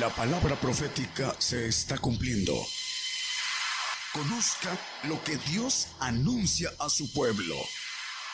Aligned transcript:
La 0.00 0.10
palabra 0.10 0.54
profética 0.54 1.34
se 1.38 1.66
está 1.66 1.98
cumpliendo. 1.98 2.52
Conozca 4.12 4.70
lo 5.08 5.16
que 5.24 5.36
Dios 5.50 5.96
anuncia 5.98 6.68
a 6.78 6.88
su 6.88 7.12
pueblo. 7.12 7.56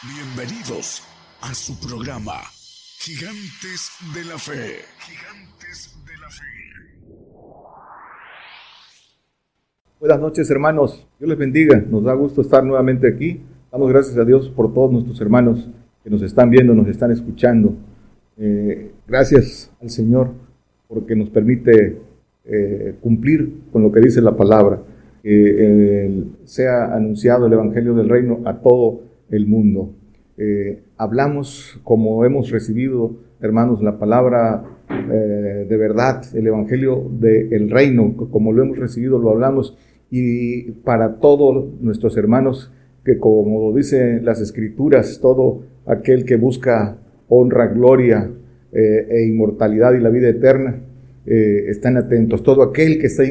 Bienvenidos 0.03 1.03
a 1.41 1.55
su 1.55 1.79
programa, 1.81 2.35
Gigantes 2.99 3.93
de 4.13 4.25
la 4.25 4.37
Fe. 4.37 4.83
Gigantes 4.99 5.97
de 6.05 6.19
la 6.19 6.29
Fe. 6.29 6.43
Buenas 10.01 10.21
noches 10.21 10.51
hermanos, 10.51 11.07
Dios 11.19 11.31
les 11.31 11.39
bendiga, 11.39 11.79
nos 11.79 12.05
da 12.05 12.13
gusto 12.13 12.43
estar 12.43 12.63
nuevamente 12.63 13.09
aquí. 13.09 13.41
Damos 13.73 13.89
gracias 13.89 14.19
a 14.19 14.25
Dios 14.25 14.51
por 14.51 14.75
todos 14.75 14.93
nuestros 14.93 15.19
hermanos 15.23 15.67
que 16.03 16.11
nos 16.11 16.21
están 16.21 16.51
viendo, 16.51 16.75
nos 16.75 16.89
están 16.89 17.11
escuchando. 17.11 17.75
Eh, 18.37 18.93
gracias 19.07 19.71
al 19.81 19.89
Señor 19.89 20.44
porque 20.89 21.17
nos 21.17 21.31
permite 21.31 21.99
eh, 22.45 22.95
cumplir 23.01 23.63
con 23.73 23.83
lo 23.83 23.93
que 23.93 24.01
dice 24.01 24.21
la 24.21 24.37
palabra, 24.37 24.83
que 25.23 26.23
sea 26.45 26.95
anunciado 26.95 27.47
el 27.47 27.53
Evangelio 27.55 27.95
del 27.95 28.09
Reino 28.09 28.41
a 28.45 28.61
todo 28.61 29.01
el 29.31 29.47
mundo. 29.47 29.91
Eh, 30.37 30.83
hablamos 30.97 31.81
como 31.85 32.25
hemos 32.25 32.51
recibido, 32.51 33.13
hermanos, 33.41 33.83
la 33.83 33.99
palabra 33.99 34.65
eh, 34.91 35.67
de 35.69 35.77
verdad, 35.77 36.25
el 36.35 36.47
Evangelio 36.47 37.09
del 37.11 37.71
Reino, 37.71 38.15
como 38.31 38.53
lo 38.53 38.63
hemos 38.63 38.79
recibido, 38.79 39.19
lo 39.19 39.31
hablamos, 39.31 39.77
y 40.11 40.73
para 40.83 41.17
todos 41.17 41.81
nuestros 41.81 42.17
hermanos, 42.17 42.73
que 43.05 43.19
como 43.19 43.75
dicen 43.75 44.25
las 44.25 44.41
Escrituras, 44.41 45.21
todo 45.21 45.63
aquel 45.87 46.25
que 46.25 46.37
busca 46.37 46.99
honra, 47.29 47.67
gloria, 47.69 48.31
eh, 48.75 49.07
e 49.09 49.27
inmortalidad 49.27 49.95
y 49.95 50.01
la 50.01 50.11
vida 50.11 50.29
eterna, 50.29 50.81
eh, 51.27 51.67
están 51.69 51.97
atentos. 51.97 52.43
Todo 52.43 52.63
aquel 52.63 52.99
que 52.99 53.07
está 53.07 53.23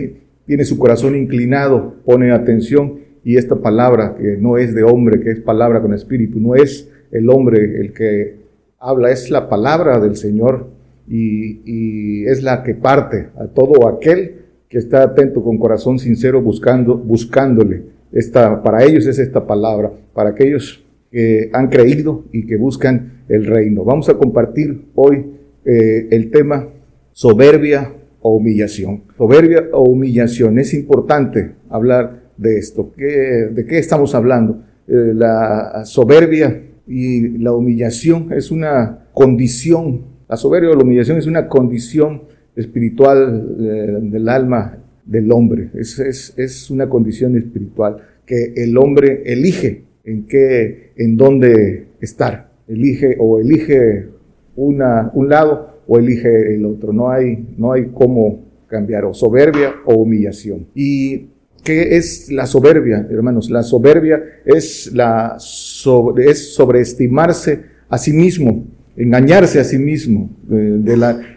tiene 0.45 0.65
su 0.65 0.77
corazón 0.77 1.15
inclinado, 1.15 1.95
pone 2.05 2.31
atención 2.31 2.99
y 3.23 3.37
esta 3.37 3.55
palabra 3.55 4.15
que 4.17 4.37
no 4.37 4.57
es 4.57 4.73
de 4.73 4.83
hombre, 4.83 5.19
que 5.21 5.31
es 5.31 5.39
palabra 5.39 5.81
con 5.81 5.93
espíritu, 5.93 6.39
no 6.39 6.55
es 6.55 6.89
el 7.11 7.29
hombre 7.29 7.79
el 7.79 7.93
que 7.93 8.35
habla, 8.79 9.11
es 9.11 9.29
la 9.29 9.47
palabra 9.47 9.99
del 9.99 10.15
Señor 10.15 10.67
y, 11.07 12.25
es 12.25 12.41
la 12.41 12.63
que 12.63 12.73
parte 12.73 13.27
a 13.37 13.47
todo 13.47 13.87
aquel 13.87 14.43
que 14.69 14.77
está 14.77 15.03
atento 15.03 15.43
con 15.43 15.57
corazón 15.57 15.99
sincero 15.99 16.41
buscando, 16.41 16.97
buscándole. 16.97 17.83
Esta, 18.11 18.63
para 18.63 18.83
ellos 18.83 19.05
es 19.07 19.19
esta 19.19 19.45
palabra, 19.45 19.91
para 20.13 20.31
aquellos 20.31 20.83
que 21.11 21.49
han 21.53 21.67
creído 21.67 22.25
y 22.31 22.45
que 22.45 22.57
buscan 22.57 23.12
el 23.29 23.45
reino. 23.45 23.83
Vamos 23.83 24.09
a 24.09 24.15
compartir 24.15 24.85
hoy 24.95 25.25
eh, 25.65 26.07
el 26.11 26.31
tema 26.31 26.67
soberbia 27.11 27.93
o 28.21 28.35
humillación. 28.35 29.03
Soberbia 29.17 29.69
o 29.71 29.83
humillación. 29.83 30.59
Es 30.59 30.73
importante 30.73 31.51
hablar 31.69 32.23
de 32.37 32.57
esto. 32.57 32.91
¿De 32.97 33.65
qué 33.67 33.77
estamos 33.77 34.15
hablando? 34.15 34.63
Eh, 34.87 35.13
la 35.13 35.83
soberbia 35.85 36.61
y 36.87 37.37
la 37.37 37.53
humillación 37.53 38.33
es 38.33 38.51
una 38.51 39.07
condición. 39.13 40.01
La 40.27 40.37
soberbia 40.37 40.71
o 40.71 40.75
la 40.75 40.83
humillación 40.83 41.17
es 41.17 41.27
una 41.27 41.47
condición 41.47 42.23
espiritual 42.55 43.55
eh, 43.59 43.99
del 44.01 44.29
alma 44.29 44.77
del 45.05 45.31
hombre. 45.31 45.69
Es, 45.73 45.99
es, 45.99 46.33
es 46.37 46.69
una 46.69 46.89
condición 46.89 47.37
espiritual 47.37 47.97
que 48.25 48.53
el 48.55 48.77
hombre 48.77 49.23
elige 49.25 49.83
en 50.03 50.25
qué, 50.27 50.93
en 50.97 51.17
dónde 51.17 51.87
estar. 52.01 52.52
Elige 52.73 53.15
o 53.19 53.39
elige 53.39 54.07
una, 54.55 55.11
un 55.13 55.29
lado 55.29 55.81
o 55.87 55.99
elige 55.99 56.55
el 56.55 56.65
otro. 56.65 56.93
No 56.93 57.09
hay, 57.09 57.53
no 57.57 57.71
hay 57.71 57.89
cómo 57.93 58.45
cambiar, 58.67 59.05
o 59.05 59.13
soberbia 59.13 59.75
o 59.85 59.95
humillación. 59.95 60.67
¿Y 60.73 61.27
qué 61.63 61.95
es 61.97 62.31
la 62.31 62.45
soberbia, 62.45 63.07
hermanos? 63.09 63.49
La 63.49 63.63
soberbia 63.63 64.21
es, 64.45 64.91
la 64.93 65.37
es 65.37 66.53
sobreestimarse 66.53 67.61
a 67.89 67.97
sí 67.97 68.11
mismo, 68.11 68.65
engañarse 68.97 69.59
a 69.59 69.63
sí 69.63 69.77
mismo. 69.77 70.31
Eh, 70.51 70.79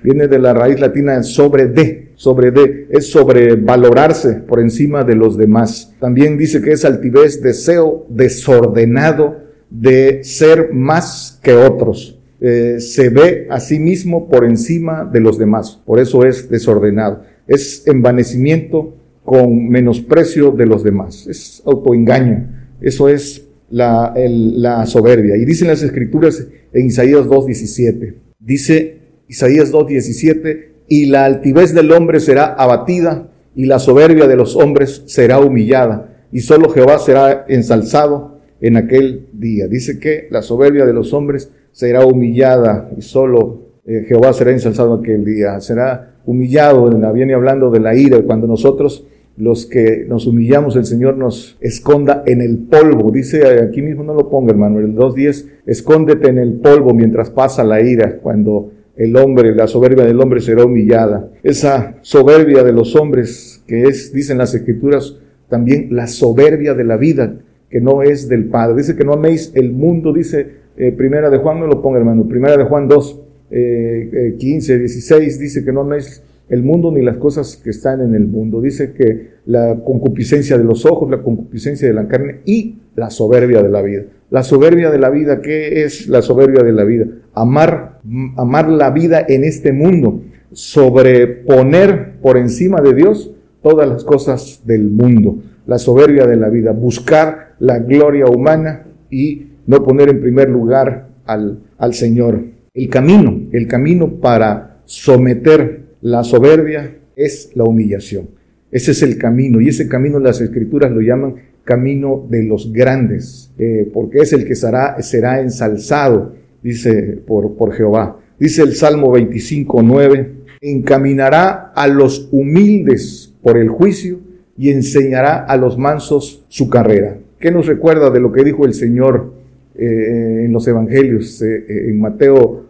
viene 0.03 0.28
de 0.28 0.38
la 0.38 0.55
raíz 0.55 0.81
latina 0.81 1.22
sobre 1.22 1.66
de, 1.66 2.12
sobre 2.15 2.50
de, 2.50 2.87
es 2.91 3.11
sobrevalorarse 3.11 4.37
por 4.37 4.61
encima 4.61 5.05
de 5.05 5.15
los 5.15 5.37
demás. 5.37 5.94
También 6.00 6.38
dice 6.38 6.62
que 6.62 6.72
es 6.72 6.84
altivez, 6.84 7.43
deseo 7.43 8.06
desordenado 8.09 9.46
de 9.71 10.22
ser 10.25 10.72
más 10.72 11.38
que 11.43 11.54
otros. 11.54 12.19
Eh, 12.41 12.77
se 12.81 13.09
ve 13.09 13.47
a 13.50 13.60
sí 13.60 13.78
mismo 13.78 14.28
por 14.28 14.44
encima 14.44 15.09
de 15.10 15.21
los 15.21 15.38
demás. 15.38 15.81
Por 15.84 15.99
eso 15.99 16.25
es 16.25 16.49
desordenado. 16.50 17.22
Es 17.47 17.87
envanecimiento 17.87 18.94
con 19.25 19.69
menosprecio 19.69 20.53
de 20.53 20.66
los 20.66 20.84
demás. 20.84 21.26
Es 21.26 21.62
autoengaño. 21.65 22.49
Eso 22.81 23.09
es 23.09 23.47
la, 23.71 24.15
la 24.16 24.87
soberbia. 24.87 25.37
Y 25.37 25.44
dicen 25.44 25.69
las 25.69 25.82
escrituras 25.82 26.47
en 26.72 26.87
Isaías 26.87 27.26
2.17. 27.26 28.15
Dice 28.38 28.99
Isaías 29.28 29.72
2.17, 29.72 30.76
y 30.88 31.06
la 31.06 31.25
altivez 31.25 31.75
del 31.75 31.93
hombre 31.93 32.21
será 32.21 32.47
abatida 32.55 33.31
y 33.55 33.66
la 33.66 33.78
soberbia 33.78 34.26
de 34.26 34.37
los 34.37 34.55
hombres 34.56 35.03
será 35.06 35.41
humillada 35.41 36.26
y 36.32 36.41
solo 36.41 36.71
Jehová 36.71 36.99
será 36.99 37.44
ensalzado 37.49 38.36
en 38.61 38.77
aquel 38.77 39.28
día. 39.33 39.67
Dice 39.69 39.99
que 39.99 40.28
la 40.31 40.43
soberbia 40.43 40.87
de 40.87 40.93
los 40.93 41.12
hombres 41.12 41.53
será 41.72 42.06
humillada 42.06 42.91
y 42.97 43.03
solo 43.03 43.67
eh, 43.87 44.05
Jehová 44.09 44.33
será 44.33 44.50
ensalzado 44.50 44.94
aquel 44.94 45.25
día. 45.25 45.61
Será 45.61 46.17
humillado, 46.27 46.91
viene 47.12 47.34
hablando 47.34 47.71
de 47.71 47.81
la 47.81 47.94
ira, 47.94 48.21
cuando 48.22 48.47
nosotros 48.47 49.06
los 49.37 49.67
que 49.67 50.06
nos 50.09 50.27
humillamos, 50.27 50.77
el 50.77 50.87
Señor 50.87 51.17
nos 51.17 51.56
esconda 51.61 52.22
en 52.27 52.41
el 52.41 52.59
polvo. 52.59 53.11
Dice 53.11 53.61
aquí 53.61 53.83
mismo, 53.83 54.03
no 54.03 54.15
lo 54.15 54.31
ponga 54.31 54.50
hermano, 54.50 54.81
el 54.81 54.94
2.10, 54.94 55.47
escóndete 55.67 56.28
en 56.28 56.38
el 56.38 56.55
polvo 56.55 56.94
mientras 56.94 57.31
pasa 57.31 57.62
la 57.62 57.83
ira, 57.83 58.19
cuando 58.23 58.73
el 58.97 59.15
hombre, 59.17 59.55
la 59.55 59.67
soberbia 59.67 60.05
del 60.05 60.21
hombre 60.21 60.41
será 60.41 60.65
humillada. 60.65 61.31
Esa 61.43 61.97
soberbia 62.00 62.65
de 62.65 62.73
los 62.73 62.97
hombres, 62.97 63.62
que 63.67 63.83
es, 63.84 64.12
dicen 64.12 64.38
las 64.38 64.55
escrituras, 64.55 65.19
también 65.49 65.88
la 65.91 66.06
soberbia 66.06 66.75
de 66.75 66.84
la 66.84 66.97
vida, 66.97 67.34
que 67.71 67.81
no 67.81 68.03
es 68.03 68.28
del 68.28 68.47
Padre. 68.47 68.77
Dice 68.77 68.97
que 68.97 69.04
no 69.04 69.15
améis 69.15 69.53
el 69.54 69.72
mundo, 69.72 70.12
dice 70.12 70.66
eh, 70.77 70.93
primera 70.93 71.31
de 71.31 71.38
Juan, 71.38 71.60
no 71.60 71.66
lo 71.66 71.81
ponga 71.81 71.99
hermano, 71.99 72.28
primera 72.28 72.56
de 72.56 72.65
Juan 72.65 72.88
2, 72.88 73.21
eh, 73.50 74.37
15, 74.38 74.78
16, 74.78 75.38
dice 75.38 75.65
que 75.65 75.72
no 75.72 75.81
améis 75.81 76.22
el 76.49 76.62
mundo 76.62 76.93
ni 76.93 77.03
las 77.03 77.16
cosas 77.16 77.56
que 77.56 77.71
están 77.71 78.00
en 78.00 78.15
el 78.15 78.26
mundo. 78.26 78.60
Dice 78.60 78.93
que 78.93 79.37
la 79.47 79.81
concupiscencia 79.84 80.56
de 80.59 80.65
los 80.65 80.84
ojos, 80.87 81.10
la 81.10 81.22
concupiscencia 81.22 81.88
de 81.88 81.94
la 81.94 82.06
carne 82.09 82.41
y 82.44 82.76
la 82.94 83.10
soberbia 83.10 83.62
de 83.62 83.69
la 83.69 83.82
vida. 83.82 84.05
La 84.31 84.43
soberbia 84.43 84.91
de 84.91 84.99
la 84.99 85.10
vida, 85.10 85.41
¿qué 85.41 85.84
es 85.84 86.09
la 86.09 86.22
soberbia 86.22 86.62
de 86.62 86.72
la 86.72 86.84
vida? 86.84 87.06
Amar, 87.32 88.00
amar 88.37 88.69
la 88.69 88.91
vida 88.91 89.25
en 89.28 89.44
este 89.44 89.72
mundo, 89.72 90.22
sobreponer 90.53 92.19
por 92.21 92.37
encima 92.37 92.81
de 92.81 92.94
Dios 92.94 93.32
todas 93.62 93.88
las 93.88 94.05
cosas 94.05 94.62
del 94.65 94.91
mundo. 94.91 95.38
La 95.66 95.78
soberbia 95.78 96.27
de 96.27 96.37
la 96.37 96.49
vida, 96.49 96.72
buscar 96.72 97.56
la 97.59 97.78
gloria 97.78 98.27
humana 98.27 98.87
y 99.10 99.47
no 99.66 99.82
poner 99.82 100.10
en 100.10 100.21
primer 100.21 100.49
lugar 100.49 101.09
al, 101.25 101.60
al 101.78 101.94
Señor. 101.94 102.43
El 102.72 102.88
camino, 102.88 103.49
el 103.53 103.66
camino 103.66 104.21
para 104.21 104.81
someter 104.84 105.87
la 106.00 106.22
soberbia 106.22 106.99
es 107.16 107.50
la 107.55 107.65
humillación. 107.65 108.28
Ese 108.71 108.93
es 108.93 109.03
el 109.03 109.16
camino 109.19 109.60
y 109.60 109.69
ese 109.69 109.88
camino 109.88 110.19
las 110.19 110.41
escrituras 110.41 110.91
lo 110.93 111.00
llaman 111.00 111.37
camino 111.65 112.26
de 112.31 112.44
los 112.44 112.72
grandes, 112.72 113.50
eh, 113.59 113.91
porque 113.93 114.19
es 114.19 114.32
el 114.32 114.47
que 114.47 114.55
será, 114.55 115.03
será 115.03 115.41
ensalzado, 115.41 116.34
dice 116.62 117.21
por, 117.26 117.56
por 117.56 117.72
Jehová. 117.75 118.21
Dice 118.38 118.62
el 118.62 118.75
Salmo 118.75 119.11
25, 119.11 119.82
9, 119.82 120.32
encaminará 120.61 121.73
a 121.75 121.88
los 121.88 122.29
humildes 122.31 123.35
por 123.43 123.58
el 123.58 123.69
juicio 123.69 124.20
y 124.58 124.70
enseñará 124.70 125.44
a 125.44 125.56
los 125.56 125.79
mansos 125.79 126.44
su 126.49 126.69
carrera. 126.69 127.19
¿Qué 127.38 127.50
nos 127.50 127.67
recuerda 127.67 128.11
de 128.11 128.20
lo 128.20 128.32
que 128.32 128.44
dijo 128.44 128.64
el 128.64 128.75
Señor 128.75 129.32
eh, 129.75 130.44
en 130.44 130.53
los 130.53 130.67
evangelios? 130.67 131.43
Eh, 131.43 131.91
en 131.91 132.00
Mateo 132.00 132.64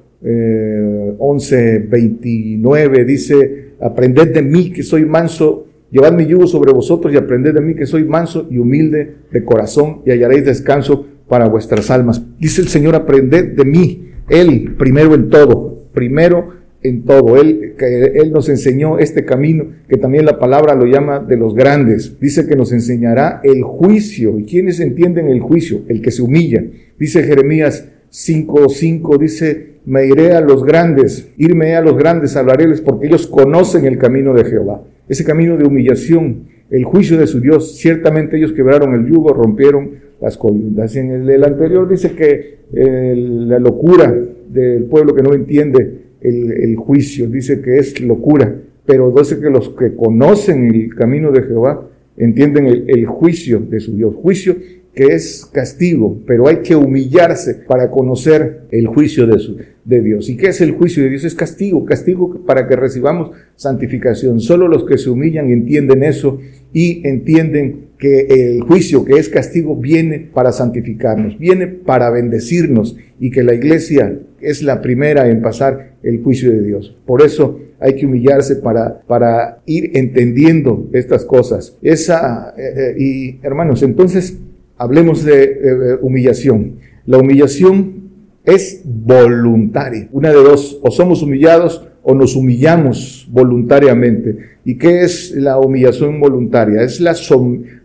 11, 1.18 1.78
29 1.78 3.04
dice, 3.04 3.66
aprended 3.80 4.34
de 4.34 4.42
mí 4.42 4.72
que 4.72 4.82
soy 4.82 5.04
manso, 5.04 5.66
llevad 5.90 6.12
mi 6.12 6.26
yugo 6.26 6.46
sobre 6.46 6.72
vosotros 6.72 7.12
y 7.12 7.16
aprended 7.16 7.54
de 7.54 7.60
mí 7.60 7.74
que 7.74 7.86
soy 7.86 8.04
manso 8.04 8.48
y 8.50 8.58
humilde 8.58 9.14
de 9.30 9.44
corazón 9.44 10.00
y 10.04 10.10
hallaréis 10.10 10.44
descanso 10.44 11.06
para 11.28 11.48
vuestras 11.48 11.90
almas. 11.90 12.22
Dice 12.40 12.62
el 12.62 12.68
Señor, 12.68 12.94
aprended 12.94 13.56
de 13.56 13.64
mí, 13.64 14.10
Él 14.28 14.74
primero 14.76 15.14
en 15.14 15.28
todo, 15.28 15.78
primero 15.92 16.54
en 16.82 17.04
todo. 17.04 17.40
Él, 17.40 17.74
él 17.78 18.32
nos 18.32 18.48
enseñó 18.48 18.98
este 18.98 19.24
camino, 19.24 19.66
que 19.88 19.96
también 19.96 20.24
la 20.24 20.38
palabra 20.38 20.74
lo 20.74 20.86
llama 20.86 21.20
de 21.20 21.36
los 21.36 21.54
grandes. 21.54 22.18
Dice 22.20 22.46
que 22.46 22.56
nos 22.56 22.72
enseñará 22.72 23.40
el 23.42 23.62
juicio. 23.62 24.38
¿Y 24.38 24.44
quiénes 24.44 24.80
entienden 24.80 25.28
el 25.28 25.40
juicio? 25.40 25.82
El 25.88 26.00
que 26.02 26.10
se 26.10 26.22
humilla. 26.22 26.64
Dice 26.98 27.22
Jeremías 27.22 27.88
5.5, 28.10 29.18
dice, 29.18 29.76
me 29.84 30.06
iré 30.06 30.32
a 30.32 30.40
los 30.40 30.64
grandes, 30.64 31.28
irme 31.36 31.76
a 31.76 31.80
los 31.80 31.96
grandes, 31.96 32.36
hablaréles 32.36 32.80
porque 32.80 33.06
ellos 33.06 33.26
conocen 33.26 33.84
el 33.84 33.98
camino 33.98 34.34
de 34.34 34.44
Jehová, 34.44 34.82
ese 35.08 35.24
camino 35.24 35.56
de 35.56 35.64
humillación, 35.64 36.44
el 36.70 36.84
juicio 36.84 37.18
de 37.18 37.26
su 37.26 37.40
Dios. 37.40 37.76
Ciertamente 37.76 38.36
ellos 38.36 38.52
quebraron 38.52 38.94
el 38.94 39.06
yugo, 39.06 39.32
rompieron 39.32 39.90
las 40.20 40.36
columnas. 40.36 40.96
En 40.96 41.28
el, 41.28 41.44
anterior 41.44 41.88
dice 41.88 42.12
que 42.12 42.56
la 42.72 43.58
locura 43.58 44.12
del 44.48 44.84
pueblo 44.84 45.14
que 45.14 45.22
no 45.22 45.34
entiende 45.34 46.05
el, 46.28 46.76
juicio, 46.76 47.28
dice 47.28 47.60
que 47.60 47.78
es 47.78 48.00
locura, 48.00 48.54
pero 48.84 49.12
dice 49.12 49.40
que 49.40 49.50
los 49.50 49.70
que 49.70 49.94
conocen 49.94 50.74
el 50.74 50.94
camino 50.94 51.30
de 51.32 51.42
Jehová 51.42 51.88
entienden 52.16 52.66
el, 52.66 52.84
el 52.88 53.06
juicio 53.06 53.60
de 53.60 53.80
su 53.80 53.96
Dios. 53.96 54.14
Juicio 54.14 54.56
que 54.96 55.08
es 55.08 55.44
castigo, 55.52 56.22
pero 56.26 56.48
hay 56.48 56.62
que 56.62 56.74
humillarse 56.74 57.54
para 57.54 57.90
conocer 57.90 58.62
el 58.70 58.86
juicio 58.86 59.26
de, 59.26 59.38
su, 59.38 59.58
de, 59.84 60.00
Dios. 60.00 60.30
¿Y 60.30 60.38
qué 60.38 60.46
es 60.46 60.62
el 60.62 60.72
juicio 60.72 61.02
de 61.02 61.10
Dios? 61.10 61.24
Es 61.24 61.34
castigo, 61.34 61.84
castigo 61.84 62.46
para 62.46 62.66
que 62.66 62.76
recibamos 62.76 63.32
santificación. 63.56 64.40
Solo 64.40 64.68
los 64.68 64.86
que 64.86 64.96
se 64.96 65.10
humillan 65.10 65.50
entienden 65.50 66.02
eso 66.02 66.38
y 66.72 67.06
entienden 67.06 67.88
que 67.98 68.20
el 68.20 68.62
juicio, 68.62 69.04
que 69.04 69.18
es 69.18 69.28
castigo, 69.28 69.76
viene 69.76 70.30
para 70.32 70.50
santificarnos, 70.50 71.38
viene 71.38 71.66
para 71.66 72.08
bendecirnos 72.08 72.96
y 73.20 73.30
que 73.30 73.44
la 73.44 73.52
iglesia 73.52 74.18
es 74.40 74.62
la 74.62 74.80
primera 74.80 75.28
en 75.28 75.42
pasar 75.42 75.96
el 76.02 76.22
juicio 76.22 76.50
de 76.50 76.62
Dios. 76.62 76.96
Por 77.04 77.20
eso 77.20 77.60
hay 77.80 77.96
que 77.96 78.06
humillarse 78.06 78.56
para, 78.56 79.02
para 79.02 79.60
ir 79.66 79.90
entendiendo 79.94 80.88
estas 80.94 81.26
cosas. 81.26 81.76
Esa, 81.82 82.54
eh, 82.56 82.62
eh, 82.76 82.94
y 82.98 83.40
hermanos, 83.42 83.82
entonces 83.82 84.38
Hablemos 84.78 85.24
de 85.24 85.44
eh, 85.44 85.98
humillación. 86.02 86.76
La 87.06 87.18
humillación 87.18 88.10
es 88.44 88.82
voluntaria. 88.84 90.08
Una 90.12 90.30
de 90.30 90.36
dos, 90.36 90.78
o 90.82 90.90
somos 90.90 91.22
humillados 91.22 91.86
o 92.02 92.14
nos 92.14 92.36
humillamos 92.36 93.26
voluntariamente. 93.30 94.38
¿Y 94.64 94.78
qué 94.78 95.02
es 95.02 95.32
la 95.32 95.58
humillación 95.58 96.20
voluntaria? 96.20 96.82
Es 96.82 97.00
la, 97.00 97.16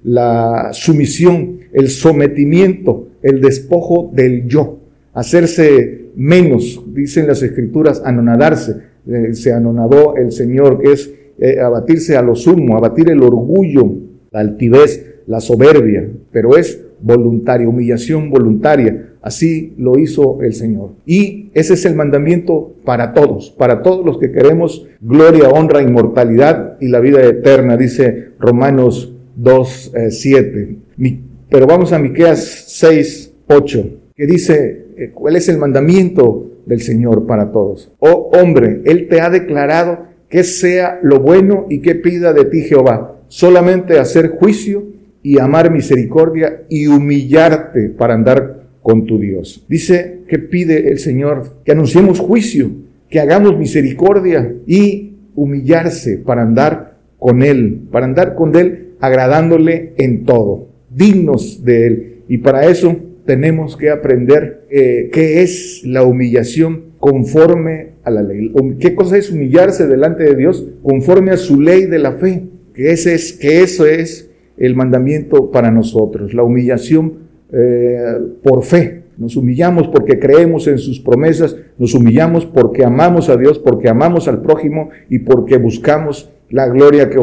la 0.04 0.70
sumisión, 0.74 1.60
el 1.74 1.90
sometimiento, 1.90 3.08
el 3.24 3.42
despojo 3.42 4.12
del 4.14 4.48
yo, 4.48 4.80
hacerse 5.14 6.10
menos, 6.16 6.84
dicen 6.94 7.28
las 7.28 7.42
escrituras, 7.42 8.02
anonadarse. 8.06 8.92
Eh, 9.08 9.34
se 9.34 9.52
anonadó 9.52 10.16
el 10.16 10.32
Señor, 10.32 10.80
que 10.80 10.92
es 10.92 11.12
eh, 11.40 11.60
abatirse 11.60 12.16
a 12.16 12.22
lo 12.22 12.36
sumo, 12.36 12.78
abatir 12.78 13.10
el 13.10 13.24
orgullo, 13.24 13.92
la 14.32 14.42
altivez, 14.42 15.11
la 15.28 15.40
soberbia, 15.40 16.08
pero 16.32 16.58
es 16.58 16.82
voluntaria, 17.02 17.68
humillación 17.68 18.30
voluntaria. 18.30 19.10
Así 19.22 19.74
lo 19.78 20.00
hizo 20.00 20.42
el 20.42 20.54
Señor. 20.54 20.92
Y 21.06 21.52
ese 21.54 21.76
es 21.76 21.86
el 21.86 21.96
mandamiento 21.96 22.74
para 22.86 23.14
todos, 23.14 23.52
para 23.52 23.84
todos 23.84 24.06
los 24.06 24.18
que 24.18 24.32
queremos 24.32 24.88
gloria, 25.00 25.50
honra, 25.50 25.82
inmortalidad 25.82 26.78
y 26.80 26.88
la 26.88 27.00
vida 27.00 27.24
eterna, 27.24 27.78
dice 27.78 28.30
Romanos 28.40 29.14
2, 29.36 29.94
7. 30.10 30.78
Eh, 31.00 31.20
pero 31.50 31.68
vamos 31.68 31.92
a 31.92 32.00
Miqueas 32.00 32.66
6, 32.68 33.34
8, 33.48 33.90
que 34.16 34.26
dice, 34.26 34.86
eh, 34.98 35.12
¿cuál 35.14 35.36
es 35.36 35.50
el 35.50 35.58
mandamiento 35.58 36.50
del 36.66 36.82
Señor 36.82 37.28
para 37.28 37.52
todos? 37.52 37.92
Oh 38.00 38.32
hombre, 38.34 38.82
Él 38.86 39.08
te 39.08 39.22
ha 39.22 39.30
declarado 39.30 40.06
que 40.30 40.44
sea 40.44 41.00
lo 41.04 41.20
bueno 41.20 41.68
y 41.70 41.82
que 41.82 41.96
pida 41.96 42.34
de 42.34 42.46
ti 42.46 42.62
Jehová, 42.62 43.20
solamente 43.28 44.00
hacer 44.00 44.30
juicio 44.30 44.84
y 45.24 45.40
amar 45.40 45.72
misericordia 45.72 46.64
y 46.70 46.88
humillarte 46.88 47.90
para 47.90 48.14
andar 48.14 48.62
con 48.82 49.06
tu 49.06 49.20
Dios. 49.20 49.66
Dice 49.70 50.22
que 50.28 50.40
pide 50.40 50.90
el 50.92 51.00
Señor 51.00 51.58
que 51.64 51.72
anunciemos 51.72 52.20
juicio, 52.20 52.72
que 53.10 53.20
hagamos 53.20 53.58
misericordia 53.58 54.56
y 54.66 55.16
humillarse 55.36 56.18
para 56.18 56.42
andar 56.42 56.98
con 57.18 57.44
Él, 57.44 57.82
para 57.92 58.06
andar 58.06 58.36
con 58.36 58.56
Él 58.56 58.94
agradándole 59.00 59.94
en 59.98 60.26
todo, 60.26 60.70
dignos 60.90 61.64
de 61.64 61.88
Él. 61.88 62.24
Y 62.28 62.40
para 62.40 62.66
eso 62.68 62.96
tenemos 63.26 63.78
que 63.78 63.90
aprender 63.90 64.66
eh, 64.70 65.10
qué 65.12 65.42
es 65.42 65.84
la 65.86 66.04
humillación 66.04 66.92
conforme 66.98 67.92
a 68.04 68.12
la 68.12 68.24
ley. 68.24 68.52
¿Qué 68.80 68.96
cosa 68.96 69.18
es 69.18 69.32
humillarse 69.32 69.88
delante 69.88 70.24
de 70.24 70.36
Dios 70.36 70.68
conforme 70.82 71.32
a 71.32 71.38
su 71.38 71.60
ley 71.60 71.86
de 71.86 72.00
la 72.00 72.14
fe? 72.14 72.44
Que, 72.74 72.92
ese 72.92 73.14
es, 73.14 73.34
que 73.34 73.62
eso 73.62 73.86
es 73.86 74.31
el 74.62 74.76
mandamiento 74.76 75.50
para 75.50 75.72
nosotros, 75.72 76.36
la 76.36 76.44
humillación 76.44 77.14
eh, 77.52 78.18
por 78.44 78.64
fe. 78.64 79.02
Nos 79.18 79.36
humillamos 79.36 79.88
porque 79.88 80.20
creemos 80.20 80.68
en 80.68 80.78
sus 80.78 81.00
promesas, 81.00 81.56
nos 81.80 81.96
humillamos 81.96 82.46
porque 82.46 82.86
amamos 82.86 83.30
a 83.30 83.38
Dios, 83.38 83.58
porque 83.58 83.90
amamos 83.90 84.28
al 84.28 84.42
prójimo 84.42 84.90
y 85.10 85.20
porque 85.20 85.58
buscamos 85.58 86.32
la 86.50 86.68
gloria 86.68 87.10
que, 87.10 87.20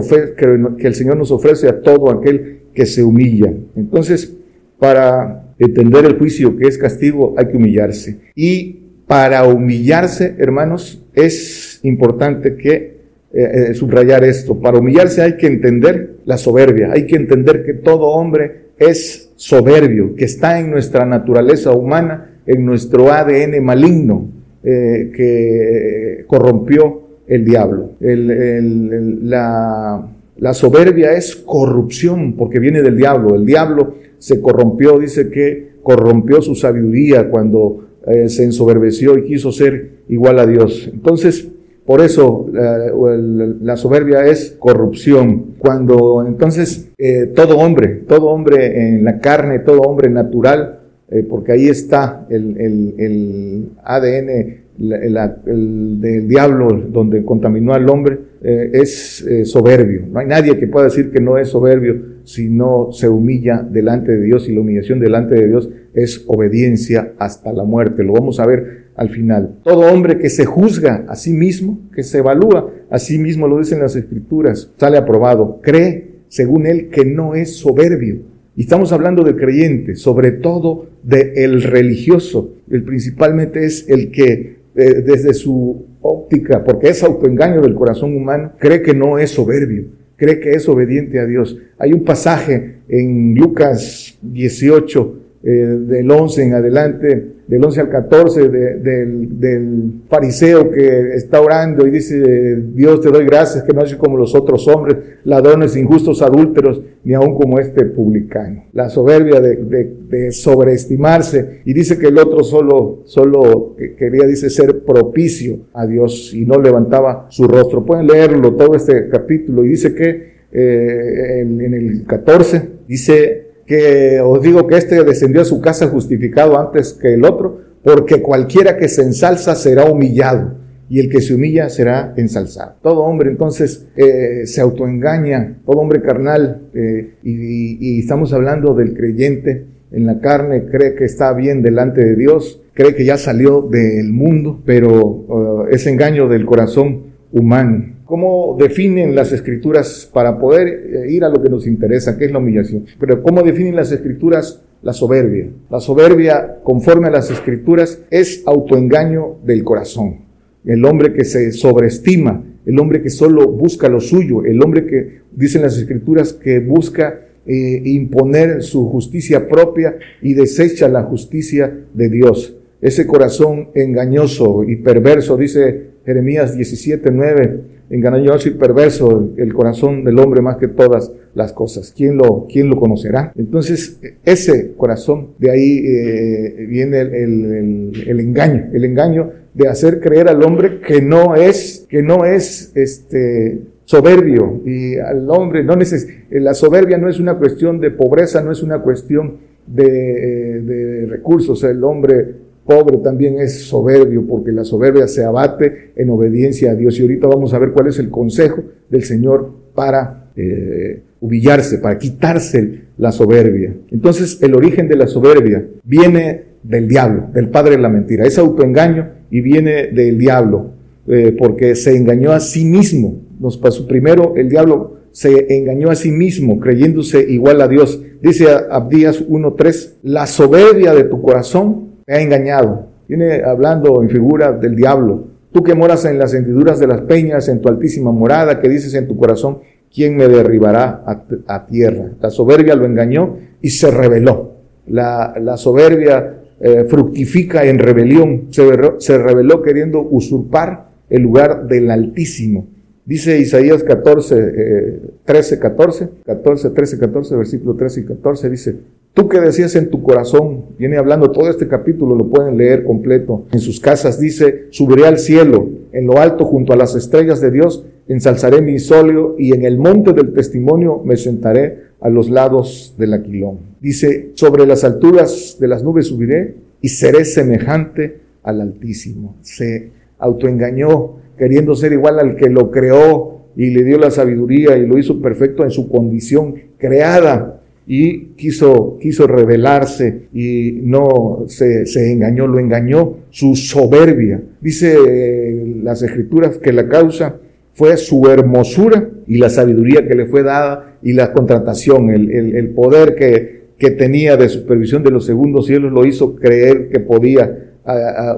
que 0.77 0.87
el 0.87 0.95
Señor 0.95 1.17
nos 1.17 1.31
ofrece 1.31 1.69
a 1.69 1.81
todo 1.81 2.11
aquel 2.11 2.63
que 2.75 2.87
se 2.87 3.05
humilla. 3.05 3.53
Entonces, 3.77 4.37
para 4.79 5.55
entender 5.59 6.07
el 6.07 6.19
juicio 6.19 6.57
que 6.57 6.67
es 6.67 6.77
castigo, 6.77 7.35
hay 7.39 7.47
que 7.47 7.57
humillarse. 7.57 8.19
Y 8.35 8.81
para 9.07 9.45
humillarse, 9.45 10.35
hermanos, 10.39 11.05
es 11.15 11.81
importante 11.85 12.57
que 12.57 12.98
eh, 13.31 13.71
eh, 13.71 13.75
subrayar 13.75 14.25
esto. 14.25 14.59
Para 14.59 14.79
humillarse 14.79 15.21
hay 15.21 15.37
que 15.37 15.47
entender 15.47 16.17
la 16.25 16.39
soberbia, 16.39 16.93
hay 16.93 17.05
que 17.05 17.17
entender 17.17 17.63
que 17.63 17.75
todo 17.75 18.07
hombre 18.07 18.69
es 18.79 19.33
soberbio, 19.37 20.15
que 20.15 20.25
está 20.25 20.59
en 20.59 20.71
nuestra 20.71 21.05
naturaleza 21.05 21.73
humana, 21.73 22.41
en 22.47 22.65
nuestro 22.65 23.13
ADN 23.13 23.63
maligno 23.63 24.31
eh, 24.65 25.13
que 25.15 26.25
corrompió 26.27 27.03
el 27.27 27.45
diablo. 27.45 27.91
la, 28.01 30.09
la 30.39 30.55
soberbia 30.55 31.13
es 31.13 31.37
corrupción 31.37 32.35
porque 32.35 32.59
viene 32.59 32.81
del 32.81 32.97
diablo. 32.97 33.35
El 33.35 33.45
diablo 33.45 33.97
se 34.17 34.41
corrompió, 34.41 34.99
dice 34.99 35.29
que 35.29 35.73
corrompió 35.83 36.41
su 36.41 36.55
sabiduría 36.55 37.29
cuando 37.29 37.85
se 38.27 38.43
ensoberbeció 38.43 39.19
y 39.19 39.25
quiso 39.25 39.53
ser 39.53 39.99
igual 40.09 40.39
a 40.39 40.47
Dios. 40.47 40.89
Entonces, 40.91 41.49
por 41.89 42.03
eso 42.03 42.47
la 42.53 43.77
soberbia 43.79 44.27
es 44.27 44.55
corrupción. 44.59 45.55
Cuando 45.57 46.23
entonces 46.29 46.93
eh, 46.99 47.33
todo 47.35 47.57
hombre, 47.57 48.03
todo 48.07 48.27
hombre 48.27 48.89
en 48.89 49.05
la 49.05 49.21
carne, 49.21 49.61
todo 49.61 49.81
hombre 49.81 50.11
natural, 50.11 50.81
eh, 51.11 51.23
porque 51.23 51.53
ahí 51.53 51.67
está 51.67 52.27
el, 52.29 53.71
ADN 53.83 54.29
del 54.77 56.29
diablo 56.29 56.69
donde 56.91 57.25
contaminó 57.25 57.73
al 57.73 57.89
hombre, 57.89 58.19
eh, 58.43 58.71
es 58.75 59.27
soberbio. 59.45 60.09
No 60.13 60.19
hay 60.19 60.27
nadie 60.27 60.59
que 60.59 60.67
pueda 60.67 60.85
decir 60.85 61.11
que 61.11 61.21
no 61.21 61.39
es 61.39 61.49
soberbio 61.49 62.19
si 62.25 62.51
no 62.51 62.93
se 62.93 63.09
humilla 63.09 63.63
delante 63.67 64.13
de 64.13 64.25
Dios 64.25 64.47
y 64.47 64.55
la 64.55 64.61
humillación 64.61 65.01
delante 65.01 65.37
de 65.37 65.49
Dios 65.49 65.71
es 65.95 66.23
obediencia 66.27 67.15
hasta 67.17 67.51
la 67.51 67.65
muerte. 67.65 68.05
Lo 68.05 68.13
vamos 68.13 68.41
a 68.41 68.47
ver 68.47 68.78
al 68.99 69.11
final. 69.11 69.61
Todo 69.63 69.93
hombre 69.93 70.19
que 70.19 70.29
se 70.29 70.45
juzga 70.45 71.05
a 71.09 71.15
sí 71.15 71.33
mismo, 71.33 71.79
que 71.95 72.03
se 72.03 72.19
evalúa 72.19 72.71
a 72.91 72.99
sí 72.99 73.19
mismo, 73.19 73.47
lo 73.47 73.59
dicen 73.59 73.79
las 73.79 73.97
escrituras, 73.97 74.71
sale 74.77 74.99
aprobado. 74.99 75.61
Cree, 75.63 76.17
según 76.29 76.67
él, 76.67 76.89
que 76.91 77.05
no 77.05 77.35
es 77.35 77.57
soberbio. 77.57 78.19
Y 78.57 78.63
estamos 78.63 78.93
hablando 78.93 79.23
del 79.23 79.37
creyente, 79.37 79.95
sobre 79.95 80.33
todo 80.33 80.87
del 81.05 81.63
religioso. 81.63 82.55
El 82.69 82.83
principalmente 82.83 83.65
es 83.65 83.89
el 83.89 84.11
que 84.11 84.59
eh, 84.75 84.95
desde 85.07 85.33
su 85.33 85.87
óptica, 86.01 86.65
porque 86.65 86.89
es 86.89 87.03
autoengaño 87.05 87.61
del 87.61 87.77
corazón 87.77 88.17
humano, 88.17 88.53
cree 88.59 88.83
que 88.83 88.95
no 88.95 89.17
es 89.19 89.31
soberbio, 89.31 89.85
cree 90.17 90.41
que 90.41 90.53
es 90.53 90.69
obediente 90.69 91.21
a 91.21 91.27
Dios. 91.27 91.57
Hay 91.79 91.93
un 91.93 92.03
pasaje 92.03 92.79
en 92.89 93.37
Lucas 93.37 94.19
18, 94.23 95.17
eh, 95.41 95.51
del 95.51 96.11
11 96.11 96.43
en 96.43 96.55
adelante, 96.55 97.27
del 97.47 97.65
11 97.65 97.81
al 97.83 97.89
14, 97.91 98.49
del, 98.49 99.93
fariseo 100.09 100.69
que 100.69 101.15
está 101.15 101.41
orando 101.41 101.87
y 101.87 101.93
dice, 101.93 102.57
Dios 102.75 103.01
te 103.01 103.11
doy 103.11 103.25
gracias 103.25 103.63
que 103.63 103.73
no 103.73 103.87
soy 103.87 103.99
como 103.99 104.17
los 104.17 104.35
otros 104.35 104.67
hombres, 104.67 104.97
ladrones, 105.23 105.77
injustos, 105.77 106.23
adúlteros, 106.23 106.83
ni 107.05 107.15
aun 107.15 107.37
como 107.37 107.61
este 107.61 107.85
publicano. 107.85 108.65
La 108.73 108.91
soberbia 108.91 109.41
de, 109.41 110.33
sobreestimarse 110.33 111.61
y 111.65 111.73
dice 111.73 111.99
que 111.99 112.09
el 112.09 112.19
otro 112.19 112.43
solo, 112.43 113.03
solo 113.05 113.77
quería, 113.97 114.27
dice, 114.27 114.51
ser 114.51 114.81
propicio 114.81 115.61
a 115.73 115.87
Dios 115.87 116.35
y 116.35 116.45
no 116.45 116.61
levantaba 116.61 117.29
su 117.31 117.47
rostro. 117.47 117.87
Pueden 117.87 118.09
leerlo 118.09 118.55
todo 118.55 118.75
este 118.75 119.09
capítulo 119.09 119.65
y 119.65 119.69
dice 119.69 119.95
que 119.95 120.39
eh, 120.51 121.41
en, 121.43 121.61
en 121.61 121.75
el 121.75 122.05
14 122.07 122.63
dice, 122.89 123.48
que 123.69 124.19
os 124.21 124.43
digo 124.43 124.67
que 124.67 124.79
este 124.79 125.05
descendió 125.05 125.43
a 125.43 125.45
su 125.45 125.61
casa 125.61 125.89
justificado 125.89 126.59
antes 126.59 126.95
que 126.95 127.13
el 127.13 127.25
otro, 127.25 127.61
porque 127.85 128.23
cualquiera 128.23 128.79
que 128.79 128.89
se 128.89 129.03
ensalza 129.03 129.55
será 129.55 129.85
humillado 129.85 130.57
y 130.89 131.01
el 131.01 131.11
que 131.11 131.21
se 131.21 131.35
humilla 131.35 131.69
será 131.69 132.15
ensalzado. 132.17 132.77
Todo 132.83 133.03
hombre 133.03 133.31
entonces 133.31 133.87
eh, 133.95 134.47
se 134.47 134.63
autoengaña, 134.63 135.59
todo 135.67 135.81
hombre 135.81 136.01
carnal, 136.01 136.63
eh, 136.73 137.17
y, 137.23 138.01
estamos 138.01 138.33
hablando 138.33 138.75
del 138.75 138.95
creyente 138.95 139.67
en 139.93 140.07
la 140.07 140.19
carne, 140.21 140.65
cree 140.71 140.95
que 140.95 141.05
está 141.05 141.35
bien 141.35 141.63
delante 141.63 142.03
de 142.03 142.17
Dios, 142.17 142.63
cree 142.73 142.95
que 142.95 143.05
ya 143.05 143.19
salió 143.19 143.61
del 143.61 144.13
mundo, 144.15 144.63
pero 144.65 145.05
uh, 145.05 145.67
es 145.71 145.87
engaño 145.87 146.27
del 146.29 146.47
corazón 146.47 147.03
humano. 147.33 147.98
¿Cómo 148.09 148.57
definen 148.59 149.15
las 149.15 149.33
escrituras 149.33 150.09
para 150.11 150.39
poder 150.39 150.67
eh, 150.67 151.13
ir 151.13 151.25
a 151.25 151.29
lo 151.29 151.43
que 151.43 151.51
nos 151.51 151.67
interesa, 151.67 152.17
que 152.17 152.25
es 152.25 152.33
la 152.33 152.39
humillación? 152.39 152.87
Pero 152.99 153.23
¿cómo 153.23 153.43
definen 153.43 153.77
las 153.77 153.93
escrituras 153.93 154.63
la 154.81 154.95
soberbia? 154.95 155.51
La 155.69 155.79
soberbia, 155.79 156.57
conforme 156.63 157.09
a 157.09 157.11
las 157.11 157.31
escrituras, 157.31 158.01
es 158.11 158.45
autoengaño 158.47 159.37
del 159.45 159.63
corazón. 159.63 160.21
El 160.65 160.87
hombre 160.87 161.13
que 161.13 161.27
se 161.27 161.53
sobreestima, 161.53 162.43
el 162.65 162.79
hombre 162.79 163.03
que 163.03 163.11
solo 163.11 163.47
busca 163.47 163.91
lo 163.91 164.01
suyo, 164.01 164.43
el 164.43 164.63
hombre 164.63 164.87
que, 164.87 165.19
dicen 165.33 165.61
las 165.61 165.77
escrituras, 165.77 166.33
que 166.33 166.61
busca 166.61 167.21
eh, 167.45 167.83
imponer 167.85 168.63
su 168.63 168.89
justicia 168.89 169.47
propia 169.49 169.99
y 170.23 170.33
desecha 170.33 170.89
la 170.89 171.03
justicia 171.03 171.79
de 171.93 172.09
Dios. 172.09 172.57
Ese 172.81 173.07
corazón 173.07 173.69
engañoso 173.75 174.65
y 174.65 174.77
perverso, 174.77 175.37
dice 175.37 175.98
Jeremías 176.09 176.57
17, 176.57 177.11
9, 177.13 177.61
engañoso 177.91 178.49
y 178.49 178.53
perverso 178.53 179.31
el 179.37 179.53
corazón 179.53 180.05
del 180.05 180.19
hombre 180.19 180.41
más 180.41 180.57
que 180.57 180.67
todas 180.67 181.13
las 181.35 181.53
cosas. 181.53 181.93
¿Quién 181.95 182.17
lo, 182.17 182.47
quién 182.51 182.71
lo 182.71 182.81
conocerá? 182.81 183.31
Entonces, 183.37 184.01
ese 184.25 184.73
corazón, 184.75 185.33
de 185.39 185.51
ahí 185.51 185.85
eh, 185.87 186.65
viene 186.67 187.01
el, 187.01 187.93
el, 188.07 188.21
engaño, 188.21 188.71
el 188.73 188.87
engaño 188.87 189.33
de 189.53 189.69
hacer 189.69 190.01
creer 190.01 190.31
al 190.31 190.43
hombre 190.43 190.81
que 190.81 191.03
no 191.03 191.37
es, 191.37 191.87
que 191.91 192.03
no 192.03 192.25
es 192.25 192.73
este, 192.75 193.65
soberbio 193.85 194.63
y 194.65 194.97
al 194.97 195.29
hombre 195.29 195.63
no 195.63 195.77
neces 195.77 196.09
la 196.31 196.55
soberbia 196.55 196.97
no 196.97 197.11
es 197.11 197.21
una 197.21 197.37
cuestión 197.37 197.81
de 197.81 197.91
pobreza, 197.91 198.43
no 198.43 198.51
es 198.51 198.63
una 198.63 198.79
cuestión 198.79 199.41
de, 199.67 200.63
de 200.63 201.07
recursos, 201.07 201.63
el 201.65 201.85
hombre 201.85 202.48
pobre 202.69 202.99
también 202.99 203.41
es 203.41 203.63
soberbio 203.63 204.27
porque 204.27 204.53
la 204.53 204.65
soberbia 204.65 205.09
se 205.09 205.25
abate 205.25 205.93
en 205.97 206.11
obediencia 206.11 206.73
a 206.73 206.75
Dios 206.75 206.99
y 206.99 207.03
ahorita 207.03 207.27
vamos 207.27 207.55
a 207.55 207.59
ver 207.59 207.71
cuál 207.71 207.89
es 207.89 207.99
el 207.99 208.11
consejo 208.11 208.63
del 208.91 209.03
Señor 209.03 209.51
para 209.75 210.31
eh, 210.37 211.03
humillarse, 211.21 211.79
para 211.79 211.99
quitarse 211.99 212.83
la 212.99 213.11
soberbia. 213.11 213.75
Entonces 213.91 214.41
el 214.43 214.55
origen 214.55 214.87
de 214.87 214.97
la 214.97 215.07
soberbia 215.07 215.65
viene 215.83 216.45
del 216.63 216.87
diablo, 216.87 217.29
del 217.33 217.49
padre 217.49 217.77
de 217.77 217.83
la 217.83 217.89
mentira, 217.89 218.27
es 218.27 218.39
autoengaño 218.39 219.09
y 219.31 219.41
viene 219.41 219.87
del 219.87 220.19
diablo 220.19 220.73
eh, 221.07 221.35
porque 221.37 221.75
se 221.75 221.97
engañó 221.97 222.33
a 222.33 222.41
sí 222.41 222.67
mismo 222.67 223.29
nos 223.39 223.57
pasó 223.57 223.87
primero, 223.87 224.35
el 224.37 224.49
diablo 224.49 224.99
se 225.13 225.57
engañó 225.57 225.91
a 225.91 225.95
sí 225.95 226.11
mismo 226.11 226.61
creyéndose 226.61 227.25
igual 227.29 227.61
a 227.61 227.69
Dios. 227.69 228.03
Dice 228.21 228.47
Abdías 228.71 229.27
1.3, 229.27 229.95
la 230.03 230.27
soberbia 230.27 230.95
de 230.95 231.05
tu 231.05 231.23
corazón 231.23 231.88
te 232.09 232.15
ha 232.15 232.23
engañado. 232.23 232.87
Viene 233.07 233.43
hablando 233.45 234.03
en 234.03 234.09
figura 234.09 234.53
del 234.53 234.75
diablo. 234.75 235.29
Tú 235.53 235.63
que 235.63 235.75
moras 235.75 236.07
en 236.07 236.19
las 236.19 236.33
hendiduras 236.33 236.81
de 236.81 236.87
las 236.87 237.03
peñas, 237.03 237.51
en 237.51 237.61
tu 237.61 237.69
altísima 237.69 238.11
morada, 238.13 238.63
que 238.63 238.69
dices 238.71 238.95
en 238.95 239.07
tu 239.07 239.15
corazón, 239.15 239.59
¿quién 239.95 240.17
me 240.17 240.27
derribará 240.27 241.05
a, 241.47 241.67
tierra? 241.67 242.13
La 242.19 242.31
soberbia 242.31 242.75
lo 242.77 242.87
engañó 242.87 243.37
y 243.61 243.69
se 243.69 243.91
rebeló. 243.91 244.55
La, 244.87 245.55
soberbia 245.59 246.39
eh, 246.61 246.87
fructifica 246.89 247.67
en 247.67 247.79
rebelión. 247.79 248.47
Se, 248.53 248.63
se 249.01 249.19
rebeló 249.19 249.61
queriendo 249.61 250.01
usurpar 250.01 250.89
el 251.11 251.21
lugar 251.21 251.67
del 251.67 251.91
Altísimo. 251.91 252.69
Dice 253.05 253.39
Isaías 253.39 253.83
14, 253.85 255.01
13, 255.27 255.59
14, 255.59 256.09
14, 256.25 256.71
13, 256.71 256.99
14, 256.99 257.37
versículo 257.37 257.75
13 257.75 258.01
y 258.01 258.05
14, 258.05 258.51
dice, 258.51 258.77
tú 259.15 259.29
que 259.29 259.41
decías 259.41 259.75
en 259.77 259.91
tu 259.91 260.03
corazón, 260.03 260.67
viene 260.79 260.97
hablando 260.97 261.31
todo 261.31 261.51
este 261.51 261.69
capítulo, 261.69 262.15
lo 262.15 262.29
pueden 262.29 262.57
leer 262.57 262.85
completo, 262.85 263.47
en 263.53 263.61
sus 263.61 263.81
casas 263.81 264.21
dice, 264.21 264.67
subiré 264.71 265.07
al 265.07 265.19
cielo, 265.19 265.69
en 265.93 266.07
lo 266.07 266.19
alto 266.19 266.45
junto 266.45 266.73
a 266.73 266.77
las 266.77 266.95
estrellas 266.95 267.41
de 267.41 267.51
Dios, 267.51 267.85
ensalzaré 268.09 268.63
mi 268.63 268.79
solio 268.79 269.37
y 269.39 269.55
en 269.55 269.65
el 269.65 269.79
monte 269.79 270.13
del 270.13 270.33
testimonio 270.33 271.03
me 271.05 271.17
sentaré 271.17 271.89
a 272.01 272.09
los 272.09 272.31
lados 272.31 272.95
del 272.97 273.15
aquilón. 273.15 273.59
Dice, 273.81 274.31
sobre 274.35 274.67
las 274.67 274.85
alturas 274.85 275.57
de 275.61 275.69
las 275.69 275.83
nubes 275.83 276.07
subiré 276.07 276.55
y 276.81 276.89
seré 276.89 277.25
semejante 277.25 278.21
al 278.43 278.61
Altísimo. 278.61 279.37
Se 279.43 279.91
autoengañó 280.19 281.17
queriendo 281.37 281.75
ser 281.75 281.93
igual 281.93 282.19
al 282.19 282.37
que 282.37 282.49
lo 282.49 282.71
creó 282.71 283.39
y 283.57 283.71
le 283.71 283.85
dio 283.85 283.99
la 283.99 284.11
sabiduría 284.11 284.77
y 284.77 284.87
lo 284.87 284.99
hizo 284.99 285.21
perfecto 285.21 285.65
en 285.65 285.71
su 285.71 285.89
condición 285.89 286.55
creada 286.79 287.58
y 287.91 288.35
quiso, 288.37 288.99
quiso 289.01 289.27
revelarse 289.27 290.29
y 290.35 290.81
no 290.83 291.45
se, 291.47 291.87
se 291.87 292.13
engañó, 292.13 292.47
lo 292.47 292.59
engañó 292.59 293.17
su 293.31 293.57
soberbia. 293.57 294.43
Dice 294.61 294.95
eh, 295.09 295.77
las 295.83 296.03
escrituras 296.03 296.59
que 296.59 296.73
la 296.73 296.87
causa 296.87 297.37
fue 297.73 297.97
su 297.97 298.29
hermosura 298.29 299.09
y 299.27 299.39
la 299.39 299.49
sabiduría 299.49 300.07
que 300.07 300.15
le 300.15 300.27
fue 300.27 300.43
dada 300.43 300.99
y 301.03 301.15
la 301.15 301.33
contratación, 301.33 302.11
el, 302.11 302.31
el, 302.55 302.71
poder 302.71 303.15
que, 303.15 303.69
que, 303.79 303.91
tenía 303.93 304.37
de 304.37 304.51
supervisión 304.51 305.03
de 305.03 305.11
los 305.11 305.25
segundos 305.25 305.67
cielos 305.67 305.91
lo 305.91 306.05
hizo 306.05 306.37
creer 306.37 306.91
que 306.91 307.01
podía 307.01 307.69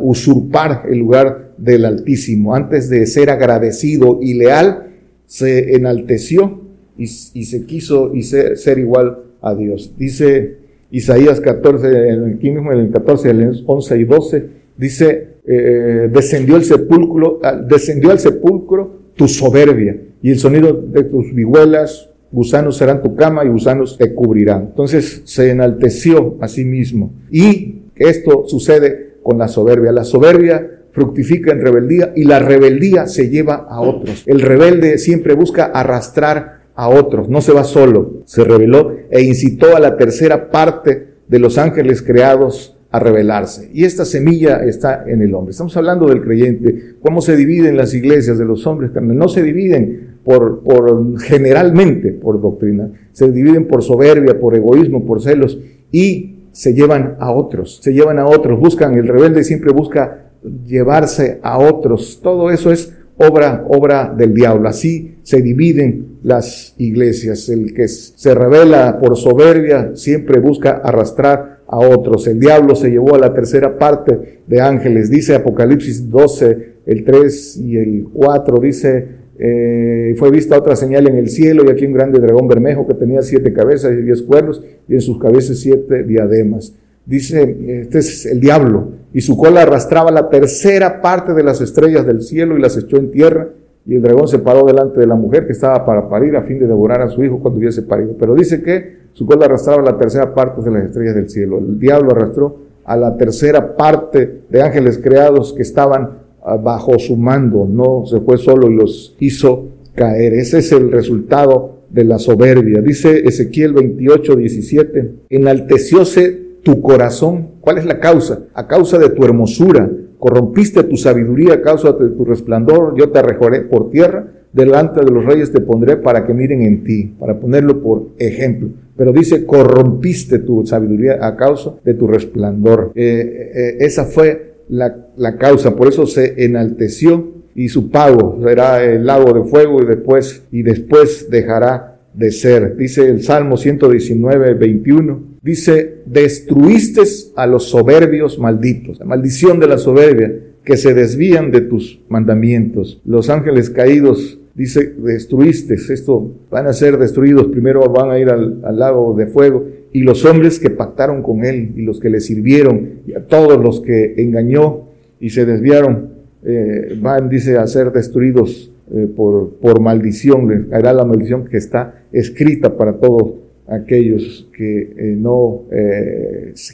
usurpar 0.00 0.84
el 0.88 0.98
lugar 0.98 1.54
del 1.58 1.84
Altísimo. 1.84 2.54
Antes 2.54 2.88
de 2.88 3.06
ser 3.06 3.30
agradecido 3.30 4.20
y 4.22 4.34
leal, 4.34 4.86
se 5.26 5.74
enalteció 5.74 6.60
y, 6.96 7.06
se 7.06 7.64
quiso 7.64 8.14
y 8.14 8.22
ser, 8.22 8.78
igual 8.78 9.29
a 9.42 9.54
Dios. 9.54 9.92
Dice 9.96 10.56
Isaías 10.90 11.40
14, 11.40 12.10
aquí 12.36 12.50
mismo 12.50 12.72
en 12.72 12.80
el 12.80 12.90
14, 12.90 13.30
el 13.30 13.62
11 13.64 13.98
y 13.98 14.04
12, 14.04 14.46
dice, 14.76 15.28
eh, 15.46 16.08
descendió 16.12 16.56
el 16.56 16.64
sepulcro, 16.64 17.40
descendió 17.68 18.10
al 18.10 18.18
sepulcro 18.18 19.00
tu 19.16 19.28
soberbia 19.28 19.96
y 20.22 20.30
el 20.30 20.38
sonido 20.38 20.72
de 20.72 21.04
tus 21.04 21.34
vihuelas, 21.34 22.08
gusanos 22.30 22.76
serán 22.76 23.02
tu 23.02 23.16
cama 23.16 23.44
y 23.44 23.48
gusanos 23.48 23.96
te 23.96 24.14
cubrirán. 24.14 24.68
Entonces 24.70 25.22
se 25.24 25.50
enalteció 25.50 26.36
a 26.40 26.48
sí 26.48 26.64
mismo. 26.64 27.12
Y 27.30 27.82
esto 27.96 28.44
sucede 28.46 29.14
con 29.22 29.38
la 29.38 29.48
soberbia. 29.48 29.92
La 29.92 30.04
soberbia 30.04 30.80
fructifica 30.92 31.52
en 31.52 31.60
rebeldía 31.60 32.12
y 32.14 32.24
la 32.24 32.38
rebeldía 32.38 33.06
se 33.06 33.28
lleva 33.28 33.66
a 33.68 33.80
otros. 33.80 34.24
El 34.26 34.40
rebelde 34.40 34.98
siempre 34.98 35.34
busca 35.34 35.66
arrastrar 35.66 36.59
a 36.80 36.88
otros, 36.88 37.28
no 37.28 37.42
se 37.42 37.52
va 37.52 37.62
solo, 37.62 38.22
se 38.24 38.42
rebeló 38.42 38.96
e 39.10 39.20
incitó 39.20 39.76
a 39.76 39.80
la 39.80 39.98
tercera 39.98 40.50
parte 40.50 41.08
de 41.28 41.38
los 41.38 41.58
ángeles 41.58 42.00
creados 42.00 42.74
a 42.90 42.98
rebelarse. 42.98 43.70
Y 43.74 43.84
esta 43.84 44.06
semilla 44.06 44.64
está 44.64 45.04
en 45.06 45.20
el 45.20 45.34
hombre. 45.34 45.50
Estamos 45.50 45.76
hablando 45.76 46.08
del 46.08 46.22
creyente, 46.22 46.94
cómo 47.02 47.20
se 47.20 47.36
dividen 47.36 47.76
las 47.76 47.92
iglesias 47.92 48.38
de 48.38 48.46
los 48.46 48.66
hombres, 48.66 48.92
no 48.94 49.28
se 49.28 49.42
dividen 49.42 50.20
por, 50.24 50.62
por 50.62 51.20
generalmente 51.20 52.12
por 52.12 52.40
doctrina, 52.40 52.90
se 53.12 53.30
dividen 53.30 53.68
por 53.68 53.82
soberbia, 53.82 54.40
por 54.40 54.56
egoísmo, 54.56 55.04
por 55.04 55.20
celos 55.20 55.58
y 55.92 56.46
se 56.52 56.72
llevan 56.72 57.16
a 57.20 57.30
otros, 57.30 57.80
se 57.82 57.92
llevan 57.92 58.18
a 58.18 58.26
otros, 58.26 58.58
buscan, 58.58 58.94
el 58.94 59.06
rebelde 59.06 59.44
siempre 59.44 59.70
busca 59.70 60.30
llevarse 60.64 61.40
a 61.42 61.58
otros. 61.58 62.20
Todo 62.22 62.50
eso 62.50 62.72
es 62.72 62.96
obra, 63.20 63.64
obra 63.68 64.12
del 64.16 64.34
diablo. 64.34 64.68
Así 64.68 65.18
se 65.22 65.42
dividen 65.42 66.18
las 66.22 66.74
iglesias. 66.78 67.48
El 67.48 67.74
que 67.74 67.86
se 67.88 68.34
revela 68.34 68.98
por 68.98 69.16
soberbia 69.16 69.92
siempre 69.94 70.40
busca 70.40 70.80
arrastrar 70.82 71.60
a 71.66 71.78
otros. 71.78 72.26
El 72.26 72.40
diablo 72.40 72.74
se 72.74 72.90
llevó 72.90 73.14
a 73.14 73.18
la 73.18 73.32
tercera 73.32 73.78
parte 73.78 74.42
de 74.46 74.60
ángeles. 74.60 75.10
Dice 75.10 75.34
Apocalipsis 75.34 76.08
12, 76.10 76.70
el 76.86 77.04
3 77.04 77.56
y 77.58 77.76
el 77.76 78.08
4, 78.12 78.58
dice, 78.58 79.20
eh, 79.38 80.14
fue 80.16 80.30
vista 80.30 80.58
otra 80.58 80.76
señal 80.76 81.08
en 81.08 81.16
el 81.16 81.28
cielo 81.28 81.62
y 81.66 81.70
aquí 81.70 81.86
un 81.86 81.92
grande 81.92 82.18
dragón 82.18 82.48
bermejo 82.48 82.86
que 82.86 82.94
tenía 82.94 83.22
siete 83.22 83.52
cabezas 83.52 83.92
y 83.92 84.02
diez 84.02 84.20
cuernos 84.22 84.62
y 84.88 84.94
en 84.94 85.00
sus 85.00 85.18
cabezas 85.18 85.58
siete 85.58 86.02
diademas. 86.02 86.74
Dice, 87.06 87.56
este 87.82 88.00
es 88.00 88.26
el 88.26 88.40
diablo, 88.40 88.92
y 89.12 89.20
su 89.20 89.36
cola 89.36 89.62
arrastraba 89.62 90.10
la 90.10 90.28
tercera 90.28 91.00
parte 91.00 91.34
de 91.34 91.42
las 91.42 91.60
estrellas 91.60 92.06
del 92.06 92.22
cielo 92.22 92.56
y 92.56 92.60
las 92.60 92.76
echó 92.76 92.96
en 92.96 93.10
tierra, 93.10 93.48
y 93.86 93.96
el 93.96 94.02
dragón 94.02 94.28
se 94.28 94.38
paró 94.38 94.64
delante 94.64 95.00
de 95.00 95.06
la 95.06 95.14
mujer 95.14 95.46
que 95.46 95.52
estaba 95.52 95.84
para 95.84 96.08
parir 96.08 96.36
a 96.36 96.42
fin 96.42 96.58
de 96.58 96.66
devorar 96.66 97.02
a 97.02 97.08
su 97.08 97.24
hijo 97.24 97.40
cuando 97.40 97.58
hubiese 97.58 97.82
parido. 97.82 98.14
Pero 98.18 98.34
dice 98.34 98.62
que 98.62 98.98
su 99.14 99.26
cola 99.26 99.46
arrastraba 99.46 99.82
la 99.82 99.98
tercera 99.98 100.34
parte 100.34 100.62
de 100.62 100.70
las 100.70 100.84
estrellas 100.84 101.14
del 101.14 101.28
cielo. 101.28 101.58
El 101.58 101.78
diablo 101.78 102.12
arrastró 102.12 102.58
a 102.84 102.96
la 102.96 103.16
tercera 103.16 103.76
parte 103.76 104.42
de 104.48 104.62
ángeles 104.62 104.98
creados 104.98 105.52
que 105.54 105.62
estaban 105.62 106.18
ah, 106.42 106.56
bajo 106.56 106.98
su 106.98 107.16
mando, 107.16 107.66
no 107.68 108.04
se 108.06 108.20
fue 108.20 108.36
solo 108.36 108.70
y 108.70 108.74
los 108.74 109.16
hizo 109.18 109.66
caer. 109.94 110.34
Ese 110.34 110.58
es 110.58 110.72
el 110.72 110.92
resultado 110.92 111.80
de 111.88 112.04
la 112.04 112.18
soberbia. 112.18 112.80
Dice 112.80 113.22
Ezequiel 113.26 113.72
28, 113.72 114.36
17, 114.36 115.14
enaltecióse 115.30 116.49
tu 116.62 116.80
corazón. 116.80 117.48
¿Cuál 117.60 117.78
es 117.78 117.84
la 117.84 118.00
causa? 118.00 118.40
A 118.54 118.66
causa 118.66 118.98
de 118.98 119.10
tu 119.10 119.24
hermosura. 119.24 119.90
Corrompiste 120.18 120.82
tu 120.84 120.96
sabiduría 120.96 121.54
a 121.54 121.62
causa 121.62 121.92
de 121.92 122.10
tu 122.10 122.24
resplandor. 122.24 122.94
Yo 122.96 123.10
te 123.10 123.18
arrojaré 123.18 123.62
por 123.62 123.90
tierra. 123.90 124.26
delante 124.52 125.04
de 125.04 125.12
los 125.12 125.24
reyes 125.24 125.52
te 125.52 125.60
pondré 125.60 125.96
para 125.96 126.26
que 126.26 126.34
miren 126.34 126.62
en 126.62 126.82
ti, 126.82 127.14
para 127.20 127.38
ponerlo 127.38 127.80
por 127.80 128.08
ejemplo. 128.18 128.70
Pero 128.96 129.12
dice, 129.12 129.46
corrompiste 129.46 130.40
tu 130.40 130.66
sabiduría 130.66 131.24
a 131.24 131.36
causa 131.36 131.74
de 131.84 131.94
tu 131.94 132.08
resplandor. 132.08 132.90
Eh, 132.96 133.52
eh, 133.54 133.76
esa 133.78 134.04
fue 134.06 134.54
la, 134.68 135.06
la 135.16 135.36
causa, 135.36 135.76
por 135.76 135.86
eso 135.86 136.04
se 136.04 136.44
enalteció 136.44 137.28
y 137.54 137.68
su 137.68 137.90
pago 137.90 138.40
será 138.42 138.82
el 138.82 139.06
lago 139.06 139.32
de 139.32 139.48
fuego 139.48 139.82
y 139.82 139.86
después, 139.86 140.42
y 140.50 140.62
después 140.62 141.28
dejará 141.30 142.00
de 142.14 142.30
ser. 142.30 142.76
Dice 142.76 143.08
el 143.08 143.22
Salmo 143.22 143.56
119, 143.56 144.54
21. 144.54 145.29
Dice, 145.42 146.02
destruiste 146.04 147.00
a 147.34 147.46
los 147.46 147.70
soberbios 147.70 148.38
malditos. 148.38 148.98
La 148.98 149.06
maldición 149.06 149.58
de 149.58 149.68
la 149.68 149.78
soberbia 149.78 150.32
que 150.64 150.76
se 150.76 150.92
desvían 150.92 151.50
de 151.50 151.62
tus 151.62 152.00
mandamientos. 152.10 153.00
Los 153.06 153.30
ángeles 153.30 153.70
caídos, 153.70 154.38
dice, 154.54 154.94
destruiste. 154.98 155.74
Esto 155.74 156.34
van 156.50 156.66
a 156.66 156.74
ser 156.74 156.98
destruidos. 156.98 157.46
Primero 157.46 157.80
van 157.90 158.10
a 158.10 158.18
ir 158.18 158.28
al, 158.28 158.60
lago 158.78 159.14
de 159.16 159.26
fuego. 159.26 159.66
Y 159.92 160.02
los 160.02 160.26
hombres 160.26 160.58
que 160.58 160.68
pactaron 160.68 161.22
con 161.22 161.44
él 161.44 161.72
y 161.74 161.82
los 161.82 162.00
que 162.00 162.10
le 162.10 162.20
sirvieron 162.20 163.00
y 163.06 163.14
a 163.14 163.26
todos 163.26 163.58
los 163.62 163.80
que 163.80 164.16
engañó 164.18 164.88
y 165.20 165.30
se 165.30 165.46
desviaron, 165.46 166.10
eh, 166.44 166.98
van, 167.00 167.30
dice, 167.30 167.56
a 167.56 167.66
ser 167.66 167.92
destruidos 167.92 168.70
eh, 168.94 169.08
por, 169.16 169.54
por 169.54 169.80
maldición. 169.80 170.48
Les 170.48 170.66
caerá 170.66 170.92
la 170.92 171.06
maldición 171.06 171.46
que 171.46 171.56
está 171.56 172.04
escrita 172.12 172.76
para 172.76 172.98
todos 172.98 173.32
aquellos 173.70 174.48
que 174.52 174.80
eh, 174.82 175.16
no, 175.16 175.64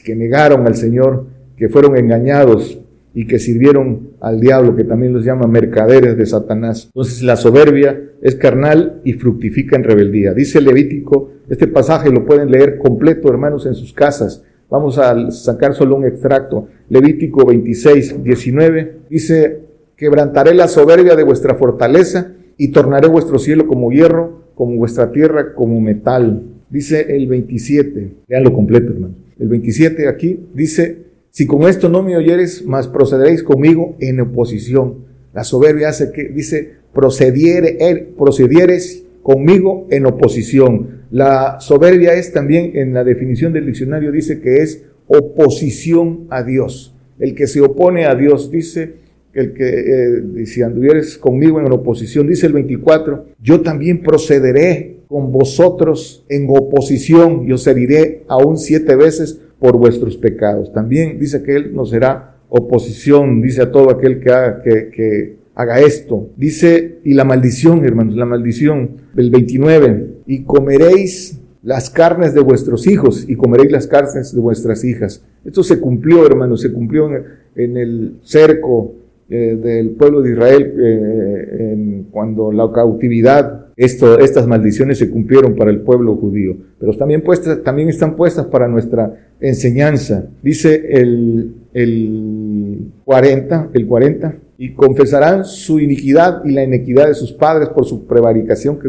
que 0.04 0.16
negaron 0.16 0.66
al 0.66 0.74
Señor, 0.74 1.26
que 1.56 1.68
fueron 1.68 1.96
engañados 1.96 2.80
y 3.14 3.26
que 3.26 3.38
sirvieron 3.38 4.10
al 4.20 4.40
diablo, 4.40 4.76
que 4.76 4.84
también 4.84 5.12
los 5.14 5.24
llama 5.24 5.46
mercaderes 5.46 6.18
de 6.18 6.26
Satanás. 6.26 6.86
Entonces 6.86 7.22
la 7.22 7.36
soberbia 7.36 7.98
es 8.20 8.34
carnal 8.34 9.00
y 9.04 9.14
fructifica 9.14 9.74
en 9.74 9.84
rebeldía. 9.84 10.34
Dice 10.34 10.60
Levítico, 10.60 11.30
este 11.48 11.66
pasaje 11.66 12.10
lo 12.10 12.26
pueden 12.26 12.50
leer 12.50 12.76
completo, 12.76 13.28
hermanos, 13.30 13.64
en 13.64 13.74
sus 13.74 13.94
casas. 13.94 14.44
Vamos 14.68 14.98
a 14.98 15.30
sacar 15.30 15.74
solo 15.74 15.96
un 15.96 16.04
extracto. 16.04 16.68
Levítico 16.88 17.46
26, 17.46 18.22
19 18.22 18.96
dice, 19.08 19.60
quebrantaré 19.96 20.54
la 20.54 20.68
soberbia 20.68 21.14
de 21.14 21.22
vuestra 21.22 21.54
fortaleza 21.54 22.32
y 22.58 22.68
tornaré 22.68 23.08
vuestro 23.08 23.38
cielo 23.38 23.66
como 23.66 23.92
hierro, 23.92 24.42
como 24.54 24.76
vuestra 24.76 25.12
tierra 25.12 25.54
como 25.54 25.80
metal. 25.80 26.42
Dice 26.68 27.06
el 27.16 27.26
27, 27.26 28.12
lo 28.28 28.52
completo, 28.52 28.92
hermano. 28.92 29.14
El 29.38 29.48
27 29.48 30.08
aquí 30.08 30.40
dice, 30.54 31.06
si 31.30 31.46
con 31.46 31.62
esto 31.62 31.88
no 31.88 32.02
me 32.02 32.16
oyeres, 32.16 32.64
mas 32.64 32.88
procederéis 32.88 33.42
conmigo 33.42 33.96
en 34.00 34.20
oposición. 34.20 35.06
La 35.34 35.44
soberbia 35.44 35.90
hace 35.90 36.10
que, 36.10 36.28
dice, 36.28 36.72
procediere, 36.94 37.76
er, 37.78 38.08
procedieres 38.16 39.04
conmigo 39.22 39.86
en 39.90 40.06
oposición. 40.06 41.02
La 41.10 41.58
soberbia 41.60 42.14
es 42.14 42.32
también, 42.32 42.72
en 42.74 42.94
la 42.94 43.04
definición 43.04 43.52
del 43.52 43.66
diccionario, 43.66 44.10
dice 44.10 44.40
que 44.40 44.62
es 44.62 44.84
oposición 45.06 46.26
a 46.30 46.42
Dios. 46.42 46.94
El 47.18 47.34
que 47.34 47.46
se 47.46 47.60
opone 47.60 48.06
a 48.06 48.14
Dios, 48.14 48.50
dice, 48.50 48.94
el 49.34 49.52
que, 49.52 50.40
eh, 50.40 50.46
si 50.46 50.62
anduvieres 50.62 51.18
conmigo 51.18 51.60
en 51.60 51.70
oposición, 51.70 52.26
dice 52.26 52.46
el 52.46 52.54
24, 52.54 53.26
yo 53.42 53.60
también 53.60 54.02
procederé 54.02 54.95
con 55.08 55.32
vosotros 55.32 56.24
en 56.28 56.46
oposición 56.48 57.44
y 57.46 57.52
os 57.52 57.66
heriré 57.66 58.24
aún 58.28 58.58
siete 58.58 58.96
veces 58.96 59.40
por 59.58 59.76
vuestros 59.76 60.16
pecados. 60.16 60.72
También 60.72 61.18
dice 61.18 61.42
que 61.42 61.56
Él 61.56 61.74
nos 61.74 61.90
será 61.90 62.36
oposición, 62.48 63.42
dice 63.42 63.62
a 63.62 63.72
todo 63.72 63.90
aquel 63.90 64.20
que 64.20 64.30
haga, 64.30 64.62
que, 64.62 64.90
que 64.90 65.36
haga 65.54 65.80
esto. 65.80 66.28
Dice, 66.36 66.98
y 67.04 67.14
la 67.14 67.24
maldición, 67.24 67.84
hermanos, 67.84 68.14
la 68.16 68.26
maldición, 68.26 68.90
el 69.16 69.30
29, 69.30 70.06
y 70.26 70.42
comeréis 70.42 71.40
las 71.62 71.90
carnes 71.90 72.32
de 72.32 72.40
vuestros 72.40 72.86
hijos 72.86 73.28
y 73.28 73.34
comeréis 73.34 73.72
las 73.72 73.88
carnes 73.88 74.32
de 74.32 74.40
vuestras 74.40 74.84
hijas. 74.84 75.24
Esto 75.44 75.64
se 75.64 75.80
cumplió, 75.80 76.24
hermanos, 76.24 76.60
se 76.60 76.72
cumplió 76.72 77.10
en, 77.56 77.76
el 77.76 78.18
cerco 78.22 78.94
eh, 79.28 79.58
del 79.60 79.90
pueblo 79.90 80.22
de 80.22 80.30
Israel 80.30 80.74
eh, 80.78 81.72
en, 81.72 82.06
cuando 82.12 82.52
la 82.52 82.70
cautividad 82.70 83.65
esto, 83.76 84.18
estas 84.18 84.46
maldiciones 84.46 84.96
se 84.98 85.10
cumplieron 85.10 85.54
para 85.54 85.70
el 85.70 85.80
pueblo 85.80 86.16
judío, 86.16 86.56
pero 86.80 86.96
también, 86.96 87.22
puestas, 87.22 87.62
también 87.62 87.90
están 87.90 88.16
puestas 88.16 88.46
para 88.46 88.68
nuestra 88.68 89.14
enseñanza. 89.38 90.24
Dice 90.42 90.82
el, 90.92 91.54
el 91.74 92.92
40, 93.04 93.70
el 93.74 93.86
40, 93.86 94.36
y 94.56 94.72
confesarán 94.72 95.44
su 95.44 95.78
iniquidad 95.78 96.42
y 96.46 96.52
la 96.52 96.64
iniquidad 96.64 97.08
de 97.08 97.14
sus 97.14 97.32
padres 97.32 97.68
por 97.68 97.84
su 97.84 98.06
prevaricación 98.06 98.78
que, 98.78 98.88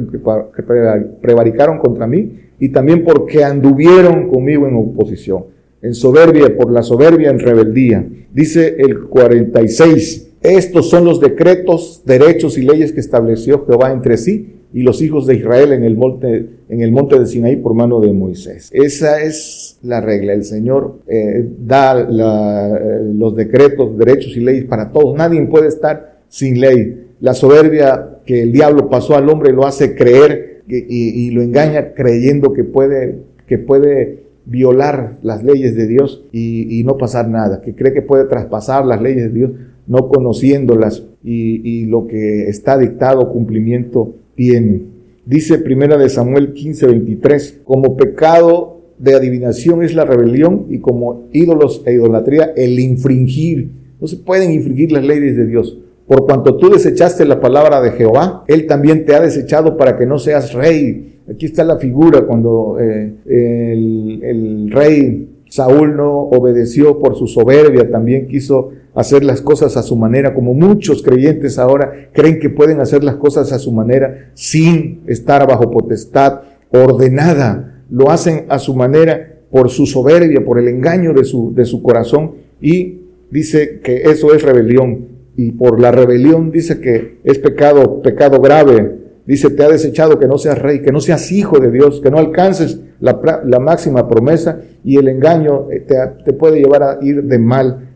prevaricaron 1.21 1.79
contra 1.79 2.07
mí 2.07 2.39
y 2.57 2.69
también 2.69 3.03
porque 3.03 3.43
anduvieron 3.43 4.29
conmigo 4.29 4.67
en 4.67 4.75
oposición, 4.75 5.47
en 5.81 5.93
soberbia, 5.93 6.55
por 6.55 6.71
la 6.71 6.81
soberbia 6.81 7.29
en 7.29 7.39
rebeldía. 7.39 8.07
Dice 8.33 8.77
el 8.79 9.01
46, 9.01 10.29
estos 10.41 10.89
son 10.89 11.03
los 11.03 11.19
decretos, 11.19 12.03
derechos 12.05 12.57
y 12.57 12.61
leyes 12.61 12.93
que 12.93 13.01
estableció 13.01 13.65
Jehová 13.65 13.91
entre 13.91 14.15
sí 14.15 14.53
y 14.77 14.83
los 14.83 15.01
hijos 15.01 15.25
de 15.25 15.33
Israel 15.33 15.73
en 15.73 15.83
el 15.83 15.97
monte, 15.97 16.49
en 16.69 16.81
el 16.81 16.91
monte 16.91 17.17
de 17.17 17.25
Sinaí 17.25 17.55
por 17.55 17.73
mano 17.73 17.99
de 17.99 18.13
Moisés. 18.13 18.69
Esa 18.71 19.23
es 19.23 19.79
la 19.81 20.01
regla. 20.01 20.33
El 20.33 20.43
Señor 20.43 20.99
eh, 21.07 21.49
da 21.65 21.99
eh, 21.99 23.11
los 23.11 23.35
decretos, 23.35 23.97
derechos 23.97 24.37
y 24.37 24.39
leyes 24.39 24.65
para 24.65 24.91
todos. 24.91 25.17
Nadie 25.17 25.41
puede 25.47 25.67
estar 25.69 26.19
sin 26.29 26.61
ley. 26.61 27.07
La 27.21 27.33
soberbia 27.33 28.19
que 28.23 28.43
el 28.43 28.51
diablo 28.51 28.87
pasó 28.87 29.15
al 29.15 29.27
hombre 29.29 29.51
lo 29.51 29.65
hace 29.65 29.95
creer 29.95 30.61
y, 30.67 31.31
lo 31.31 31.41
engaña 31.41 31.95
creyendo 31.95 32.53
que 32.53 32.63
puede, 32.63 33.15
que 33.47 33.57
puede 33.57 34.25
violar 34.45 35.17
las 35.23 35.43
leyes 35.43 35.75
de 35.75 35.87
Dios 35.87 36.23
y, 36.31 36.83
no 36.85 36.97
pasar 36.97 37.27
nada, 37.29 37.61
que 37.61 37.73
cree 37.73 37.93
que 37.93 38.03
puede 38.03 38.25
traspasar 38.25 38.85
las 38.85 39.01
leyes 39.01 39.23
de 39.23 39.39
Dios 39.39 39.51
no 39.87 40.07
conociéndolas 40.07 41.03
y, 41.23 41.67
y 41.67 41.85
lo 41.87 42.05
que 42.05 42.47
está 42.47 42.77
dictado 42.77 43.31
cumplimiento 43.31 44.13
tiene. 44.37 44.83
Dice 45.25 45.57
primera 45.57 45.97
de 45.97 46.07
Samuel 46.07 46.53
15, 46.53 46.87
23, 46.87 47.61
como 47.65 47.97
pecado 47.97 48.77
de 48.97 49.15
adivinación 49.15 49.83
es 49.83 49.93
la 49.93 50.05
rebelión 50.05 50.67
y 50.69 50.79
como 50.79 51.27
ídolos 51.33 51.83
e 51.85 51.93
idolatría 51.93 52.53
el 52.55 52.79
infringir. 52.79 53.71
No 53.99 54.07
se 54.07 54.15
pueden 54.15 54.53
infringir 54.53 54.93
las 54.93 55.03
leyes 55.03 55.35
de 55.35 55.45
Dios. 55.45 55.77
Por 56.07 56.25
cuanto 56.25 56.55
tú 56.55 56.69
desechaste 56.69 57.25
la 57.25 57.41
palabra 57.41 57.81
de 57.81 57.91
Jehová, 57.91 58.45
Él 58.47 58.67
también 58.67 59.05
te 59.05 59.15
ha 59.15 59.19
desechado 59.19 59.75
para 59.75 59.97
que 59.97 60.05
no 60.05 60.17
seas 60.17 60.53
rey. 60.53 61.19
Aquí 61.29 61.47
está 61.47 61.65
la 61.65 61.77
figura 61.77 62.21
cuando 62.21 62.77
eh, 62.79 63.13
el, 63.25 64.21
el 64.23 64.71
rey 64.71 65.27
Saúl 65.49 65.95
no 65.95 66.21
obedeció 66.23 66.99
por 66.99 67.15
su 67.15 67.27
soberbia, 67.27 67.89
también 67.89 68.27
quiso 68.27 68.69
hacer 68.97 69.23
las 69.23 69.41
cosas 69.41 69.77
a 69.77 69.83
su 69.83 69.95
manera, 69.95 70.33
como 70.33 70.55
muchos 70.55 71.03
creyentes 71.03 71.59
ahora 71.59 72.09
creen 72.13 72.39
que 72.39 72.49
pueden 72.49 72.81
hacer 72.81 73.03
las 73.03 73.17
cosas 73.17 73.53
a 73.53 73.59
su 73.59 73.71
manera 73.71 74.31
sin 74.33 75.01
estar 75.05 75.47
bajo 75.47 75.69
potestad 75.69 76.41
ordenada. 76.71 77.83
Lo 77.91 78.09
hacen 78.09 78.45
a 78.49 78.57
su 78.57 78.75
manera 78.75 79.35
por 79.51 79.69
su 79.69 79.85
soberbia, 79.85 80.43
por 80.43 80.57
el 80.57 80.67
engaño 80.67 81.13
de 81.13 81.25
su, 81.25 81.53
de 81.53 81.65
su 81.65 81.83
corazón 81.83 82.31
y 82.59 83.01
dice 83.29 83.81
que 83.83 84.01
eso 84.01 84.33
es 84.33 84.41
rebelión. 84.41 85.09
Y 85.35 85.51
por 85.51 85.79
la 85.79 85.91
rebelión 85.91 86.49
dice 86.51 86.81
que 86.81 87.19
es 87.23 87.37
pecado, 87.37 88.01
pecado 88.01 88.41
grave. 88.41 88.95
Dice, 89.27 89.51
te 89.51 89.63
ha 89.63 89.69
desechado 89.69 90.17
que 90.17 90.27
no 90.27 90.39
seas 90.39 90.57
rey, 90.57 90.81
que 90.81 90.91
no 90.91 91.01
seas 91.01 91.31
hijo 91.31 91.59
de 91.59 91.69
Dios, 91.69 92.01
que 92.01 92.09
no 92.09 92.17
alcances 92.17 92.79
la, 92.99 93.43
la 93.45 93.59
máxima 93.59 94.09
promesa 94.09 94.59
y 94.83 94.97
el 94.97 95.07
engaño 95.07 95.67
te, 95.85 95.95
te 96.25 96.33
puede 96.33 96.61
llevar 96.61 96.81
a 96.81 96.97
ir 96.99 97.21
de 97.21 97.37
mal 97.37 97.87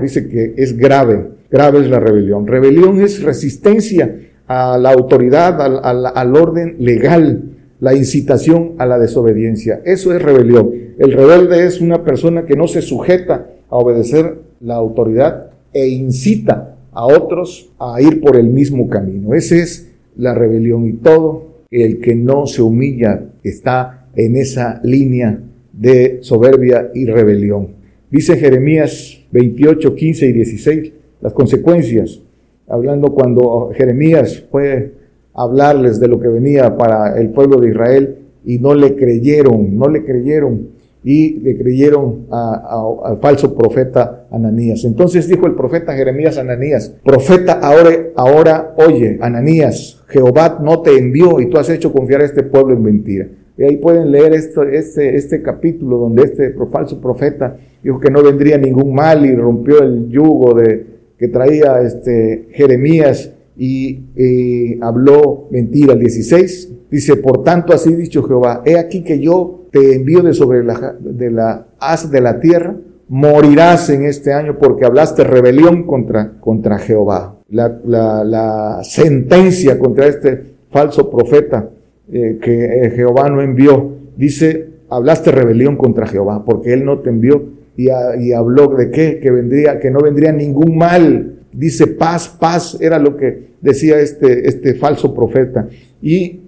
Dice 0.00 0.28
que 0.28 0.54
es 0.56 0.76
grave, 0.76 1.28
grave 1.50 1.80
es 1.80 1.90
la 1.90 2.00
rebelión. 2.00 2.46
Rebelión 2.46 3.00
es 3.00 3.22
resistencia 3.22 4.14
a 4.46 4.78
la 4.78 4.90
autoridad, 4.90 5.60
al, 5.60 6.36
orden 6.36 6.76
legal, 6.78 7.42
la 7.80 7.94
incitación 7.94 8.72
a 8.78 8.86
la 8.86 8.98
desobediencia. 8.98 9.80
Eso 9.84 10.14
es 10.14 10.22
rebelión. 10.22 10.70
El 10.98 11.12
rebelde 11.12 11.66
es 11.66 11.80
una 11.80 12.04
persona 12.04 12.44
que 12.44 12.56
no 12.56 12.68
se 12.68 12.82
sujeta 12.82 13.46
a 13.68 13.76
obedecer 13.76 14.38
la 14.60 14.74
autoridad 14.74 15.50
e 15.72 15.88
incita 15.88 16.76
a 16.92 17.06
otros 17.06 17.70
a 17.78 18.00
ir 18.00 18.20
por 18.20 18.36
el 18.36 18.48
mismo 18.48 18.88
camino. 18.88 19.34
Esa 19.34 19.56
es 19.56 19.90
la 20.16 20.34
rebelión 20.34 20.86
y 20.86 20.92
todo 20.94 21.64
el 21.70 22.00
que 22.00 22.14
no 22.14 22.46
se 22.46 22.62
humilla 22.62 23.24
está 23.42 24.06
en 24.14 24.36
esa 24.36 24.80
línea 24.84 25.40
de 25.72 26.18
soberbia 26.20 26.90
y 26.94 27.06
rebelión. 27.06 27.81
Dice 28.12 28.36
Jeremías 28.36 29.18
28, 29.30 29.94
15 29.94 30.26
y 30.26 30.32
16, 30.32 30.92
las 31.22 31.32
consecuencias, 31.32 32.20
hablando 32.68 33.14
cuando 33.14 33.70
Jeremías 33.74 34.44
fue 34.50 34.92
a 35.32 35.44
hablarles 35.44 35.98
de 35.98 36.08
lo 36.08 36.20
que 36.20 36.28
venía 36.28 36.76
para 36.76 37.18
el 37.18 37.30
pueblo 37.30 37.58
de 37.58 37.70
Israel 37.70 38.18
y 38.44 38.58
no 38.58 38.74
le 38.74 38.96
creyeron, 38.96 39.78
no 39.78 39.88
le 39.88 40.04
creyeron. 40.04 40.82
y 41.04 41.40
le 41.40 41.58
creyeron 41.58 42.26
al 42.30 43.18
falso 43.18 43.56
profeta 43.56 44.26
Ananías. 44.30 44.84
Entonces 44.84 45.26
dijo 45.26 45.46
el 45.46 45.56
profeta 45.56 45.94
Jeremías 45.94 46.38
Ananías, 46.38 46.94
profeta 47.02 47.54
ahora, 47.54 47.90
ahora 48.14 48.74
oye, 48.76 49.18
Ananías, 49.20 50.00
Jehová 50.06 50.60
no 50.62 50.82
te 50.82 50.96
envió 50.96 51.40
y 51.40 51.46
tú 51.46 51.58
has 51.58 51.70
hecho 51.70 51.92
confiar 51.92 52.20
a 52.20 52.26
este 52.26 52.44
pueblo 52.44 52.74
en 52.74 52.82
mentira. 52.84 53.26
Y 53.62 53.64
ahí 53.64 53.76
pueden 53.76 54.10
leer 54.10 54.34
este, 54.34 55.14
este 55.14 55.40
capítulo 55.40 55.96
donde 55.96 56.24
este 56.24 56.52
falso 56.72 57.00
profeta 57.00 57.56
dijo 57.80 58.00
que 58.00 58.10
no 58.10 58.20
vendría 58.20 58.58
ningún 58.58 58.92
mal 58.92 59.24
y 59.24 59.36
rompió 59.36 59.84
el 59.84 60.08
yugo 60.08 60.52
de, 60.54 60.84
que 61.16 61.28
traía 61.28 61.80
este 61.80 62.48
Jeremías 62.50 63.30
y 63.56 64.00
habló 64.80 65.46
mentira. 65.52 65.92
El 65.92 66.00
16 66.00 66.72
dice, 66.90 67.14
por 67.18 67.44
tanto 67.44 67.72
así 67.72 67.94
dicho 67.94 68.24
Jehová, 68.24 68.62
he 68.64 68.76
aquí 68.76 69.04
que 69.04 69.20
yo 69.20 69.68
te 69.70 69.94
envío 69.94 70.22
de 70.22 70.34
sobre 70.34 70.64
la, 70.64 70.96
de 70.98 71.30
la 71.30 71.68
haz 71.78 72.10
de 72.10 72.20
la 72.20 72.40
tierra, 72.40 72.74
morirás 73.06 73.90
en 73.90 74.06
este 74.06 74.32
año 74.32 74.58
porque 74.58 74.86
hablaste 74.86 75.22
rebelión 75.22 75.86
contra, 75.86 76.32
contra 76.40 76.80
Jehová. 76.80 77.38
La, 77.48 77.80
la, 77.84 78.80
sentencia 78.82 79.78
contra 79.78 80.08
este 80.08 80.56
falso 80.68 81.08
profeta 81.08 81.70
eh, 82.10 82.38
que 82.40 82.64
eh, 82.64 82.90
Jehová 82.90 83.28
no 83.28 83.42
envió, 83.42 83.96
dice, 84.16 84.68
hablaste 84.88 85.30
rebelión 85.30 85.76
contra 85.76 86.06
Jehová 86.06 86.44
porque 86.44 86.72
él 86.72 86.84
no 86.84 87.00
te 87.00 87.10
envió 87.10 87.44
y, 87.76 87.88
y 88.20 88.32
habló 88.32 88.68
de 88.68 88.90
qué, 88.90 89.18
que 89.20 89.30
vendría, 89.30 89.78
que 89.78 89.90
no 89.90 90.00
vendría 90.00 90.32
ningún 90.32 90.76
mal 90.76 91.32
dice 91.52 91.86
paz, 91.86 92.28
paz, 92.28 92.78
era 92.80 92.98
lo 92.98 93.16
que 93.16 93.52
decía 93.60 94.00
este, 94.00 94.48
este 94.48 94.74
falso 94.74 95.14
profeta. 95.14 95.68
Y 96.00 96.40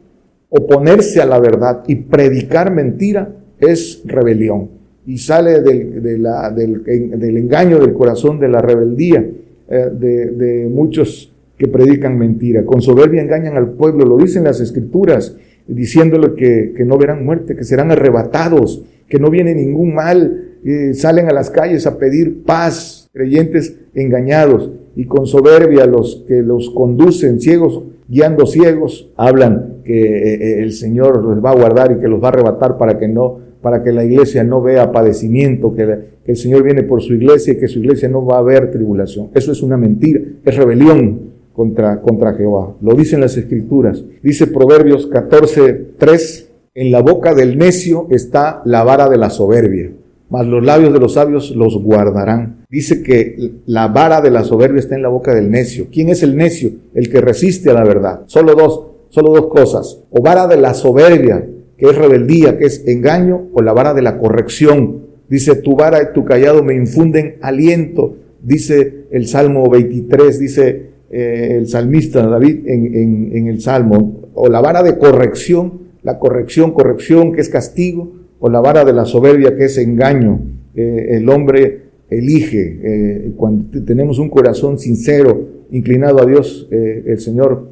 oponerse 0.49 1.21
a 1.21 1.27
la 1.27 1.39
verdad 1.39 1.83
y 1.87 1.97
predicar 1.97 2.73
mentira 2.73 3.31
es 3.59 4.03
rebelión. 4.05 4.71
Y 5.07 5.19
sale 5.19 5.61
del, 5.61 6.03
del, 6.03 7.37
engaño 7.37 7.79
del 7.79 7.93
corazón, 7.93 8.41
de 8.41 8.49
la 8.49 8.61
rebeldía 8.61 9.25
eh, 9.69 9.91
de, 9.93 10.69
muchos 10.71 11.34
que 11.59 11.69
predican 11.69 12.19
mentira. 12.19 12.65
Con 12.65 12.83
soberbia 12.83 13.23
engañan 13.23 13.57
al 13.57 13.73
pueblo, 13.73 14.05
lo 14.05 14.17
dicen 14.17 14.45
las 14.45 14.61
escrituras, 14.61 15.37
diciéndole 15.67 16.35
que, 16.35 16.73
que 16.77 16.85
no 16.85 16.99
verán 16.99 17.25
muerte, 17.25 17.57
que 17.57 17.65
serán 17.65 17.91
arrebatados, 17.91 18.85
que 19.09 19.19
no 19.19 19.31
viene 19.31 19.55
ningún 19.55 19.95
mal. 19.95 20.59
Eh, 20.65 20.95
salen 20.95 21.29
a 21.29 21.33
las 21.33 21.51
calles 21.51 21.87
a 21.87 21.99
pedir 21.99 22.43
paz, 22.45 23.09
creyentes 23.13 23.77
engañados 23.95 24.71
y 24.97 25.05
con 25.07 25.27
soberbia 25.27 25.87
los 25.87 26.25
que 26.27 26.43
los 26.43 26.71
conducen 26.71 27.41
ciegos, 27.41 27.83
guiando 28.09 28.47
ciegos, 28.47 29.11
hablan 29.17 29.79
que 29.85 30.01
eh, 30.01 30.35
eh, 30.35 30.63
el 30.63 30.73
Señor 30.73 31.23
los 31.23 31.45
va 31.45 31.51
a 31.51 31.55
guardar 31.55 31.93
y 31.93 32.01
que 32.01 32.09
los 32.09 32.23
va 32.23 32.29
a 32.29 32.31
arrebatar 32.31 32.79
para 32.79 32.99
que 32.99 33.09
no, 33.09 33.39
para 33.61 33.83
que 33.83 33.93
la 33.93 34.05
iglesia 34.05 34.45
no 34.45 34.63
vea 34.63 34.93
padecimiento, 34.93 35.75
que, 35.75 36.15
el 36.25 36.37
Señor 36.37 36.63
viene 36.63 36.85
por 36.85 37.03
su 37.03 37.13
iglesia 37.13 37.53
y 37.53 37.59
que 37.59 37.69
su 37.69 37.81
iglesia 37.81 38.09
no 38.09 38.25
va 38.25 38.39
a 38.39 38.43
ver 38.43 38.71
tribulación. 38.71 39.29
Eso 39.35 39.53
es 39.53 39.63
una 39.63 39.77
mentira, 39.77 40.21
es 40.43 40.57
rebelión 40.57 41.34
contra, 41.55 42.03
contra 42.03 42.35
Jehová. 42.35 42.75
Lo 42.83 42.95
dicen 42.95 43.21
las 43.21 43.37
escrituras. 43.37 44.05
Dice 44.23 44.47
Proverbios 44.47 45.07
14, 45.07 45.95
3, 45.97 46.51
en 46.75 46.91
la 46.91 47.01
boca 47.01 47.35
del 47.35 47.57
necio 47.57 48.07
está 48.11 48.61
la 48.67 48.85
vara 48.85 49.09
de 49.09 49.17
la 49.17 49.31
soberbia 49.31 49.91
mas 50.35 50.47
los 50.47 50.65
labios 50.65 50.93
de 50.93 50.99
los 50.99 51.15
sabios 51.15 51.53
los 51.53 51.81
guardarán. 51.81 52.65
Dice 52.69 53.05
que 53.05 53.53
la 53.67 53.87
vara 53.87 54.21
de 54.21 54.33
la 54.33 54.43
soberbia 54.43 54.81
está 54.81 54.97
en 54.97 55.03
la 55.03 55.09
boca 55.09 55.33
del 55.33 55.49
necio. 55.49 55.87
¿Quién 55.93 56.09
es 56.09 56.25
el 56.25 56.37
necio? 56.37 56.73
El 56.93 57.09
que 57.09 57.21
resiste 57.21 57.71
a 57.71 57.75
la 57.75 57.85
verdad. 57.85 58.23
Solo 58.27 58.55
dos, 58.55 58.87
solo 59.11 59.31
dos 59.31 59.47
cosas. 59.47 60.01
O 60.11 60.23
vara 60.23 60.49
de 60.49 60.57
la 60.57 60.75
soberbia, 60.75 61.47
que 61.79 61.87
es 61.87 61.97
rebeldía, 61.97 62.59
que 62.59 62.65
es 62.65 62.83
engaño, 62.87 63.49
o 63.53 63.63
la 63.63 63.73
vara 63.73 63.95
de 63.95 64.03
la 64.03 64.19
corrección. 64.19 65.05
Dice, 65.29 65.55
tu 65.55 65.77
vara 65.77 66.03
y 66.03 66.13
tu 66.15 66.25
callado 66.25 66.65
me 66.65 66.75
infunden 66.75 67.37
aliento. 67.41 68.17
Dice 68.43 69.07
el 69.13 69.29
Salmo 69.29 69.71
23, 69.71 70.39
dice 70.41 70.94
eh, 71.17 71.59
el 71.59 71.69
salmista 71.69 72.27
David 72.27 72.67
en, 72.67 73.47
el 73.47 73.61
Salmo. 73.61 74.23
O 74.35 74.49
la 74.49 74.61
vara 74.61 74.83
de 74.83 74.99
corrección, 74.99 75.83
la 76.03 76.19
corrección, 76.19 76.73
corrección, 76.73 77.33
que 77.33 77.41
es 77.41 77.49
castigo 77.49 78.13
o 78.41 78.49
la 78.49 78.61
vara 78.61 78.85
de 78.85 78.93
la 78.93 79.05
soberbia 79.05 79.57
que 79.57 79.67
es 79.67 79.79
engaño. 79.79 80.41
Eh, 80.75 81.11
el 81.11 81.29
hombre 81.29 81.83
elige, 82.11 82.81
eh, 82.83 83.33
cuando 83.37 83.85
tenemos 83.85 84.19
un 84.19 84.29
corazón 84.29 84.81
sincero, 84.81 85.65
inclinado 85.71 86.21
a 86.21 86.27
Dios, 86.27 86.69
el 86.71 87.19
Señor 87.21 87.69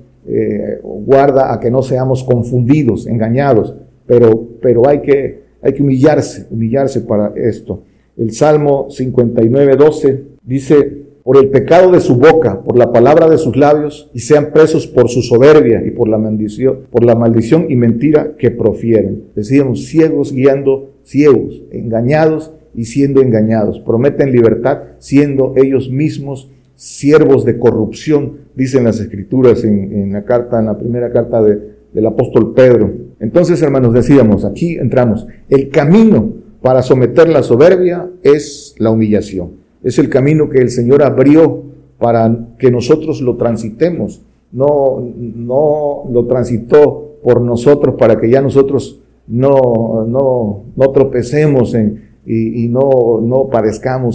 guarda 1.05 1.53
a 1.53 1.59
que 1.59 1.71
no 1.71 1.83
seamos 1.83 2.23
confundidos, 2.23 3.07
engañados, 3.09 3.75
pero, 4.07 4.49
pero 4.61 4.89
hay, 4.89 5.01
que, 5.01 5.41
hay 5.61 5.73
que 5.73 5.83
humillarse, 5.83 6.47
humillarse 6.51 7.01
para 7.01 7.33
esto. 7.37 7.83
El 8.17 8.33
Salmo 8.33 8.87
59, 8.89 9.77
12 9.77 10.23
dice, 10.45 11.02
por 11.23 11.37
el 11.37 11.51
pecado 11.51 11.93
de 11.93 12.01
su 12.01 12.17
boca, 12.17 12.63
por 12.63 12.77
la 12.77 12.93
palabra 12.93 13.29
de 13.29 13.39
sus 13.39 13.57
labios, 13.57 14.11
y 14.13 14.21
sean 14.21 14.51
presos 14.53 14.87
por 14.87 15.09
su 15.09 15.23
soberbia 15.23 15.83
y 15.87 15.91
por 15.91 16.09
la 16.09 16.19
maldición, 16.19 16.81
por 16.91 17.05
la 17.05 17.15
maldición 17.15 17.67
y 17.69 17.77
mentira 17.77 18.33
que 18.37 18.51
profieren. 18.51 19.25
Decíamos, 19.35 19.87
ciegos 19.87 20.33
guiando 20.33 20.93
ciegos, 21.05 21.63
engañados 21.71 22.53
y 22.75 22.85
siendo 22.87 23.21
engañados. 23.21 23.81
Prometen 23.81 24.33
libertad 24.33 24.83
siendo 24.99 25.55
ellos 25.57 25.91
mismos 25.91 26.51
siervos 26.75 27.45
de 27.45 27.59
corrupción, 27.59 28.39
dicen 28.55 28.85
las 28.85 28.99
escrituras 28.99 29.63
en, 29.65 30.13
la 30.13 30.25
carta, 30.25 30.59
en 30.59 30.67
la 30.67 30.79
primera 30.79 31.13
carta 31.13 31.43
del 31.43 32.07
apóstol 32.07 32.55
Pedro. 32.55 32.93
Entonces, 33.21 33.63
hermanos, 33.63 33.95
decíamos, 33.95 34.45
aquí 34.45 34.77
entramos, 34.77 35.27
el 35.49 35.69
camino 35.69 36.33
para 36.61 36.83
someter 36.83 37.29
la 37.29 37.43
soberbia 37.43 38.09
es 38.23 38.75
la 38.79 38.91
humillación. 38.91 39.62
Es 39.83 39.99
el 39.99 40.09
camino 40.09 40.49
que 40.49 40.59
el 40.59 40.71
Señor 40.71 41.03
abrió 41.03 41.63
para 41.99 42.55
que 42.59 42.71
nosotros 42.71 43.21
lo 43.21 43.37
transitemos. 43.37 44.23
No, 44.53 45.01
no 45.17 46.05
lo 46.11 46.27
transitó 46.27 47.17
por 47.23 47.41
nosotros 47.41 47.95
para 47.99 48.21
que 48.21 48.29
ya 48.29 48.43
nosotros 48.43 49.01
no, 49.27 50.05
no, 50.07 50.65
no 50.77 50.91
tropecemos 50.91 51.75
en, 51.75 52.13
y, 52.25 52.69
no, 52.69 53.21
no. 53.21 53.51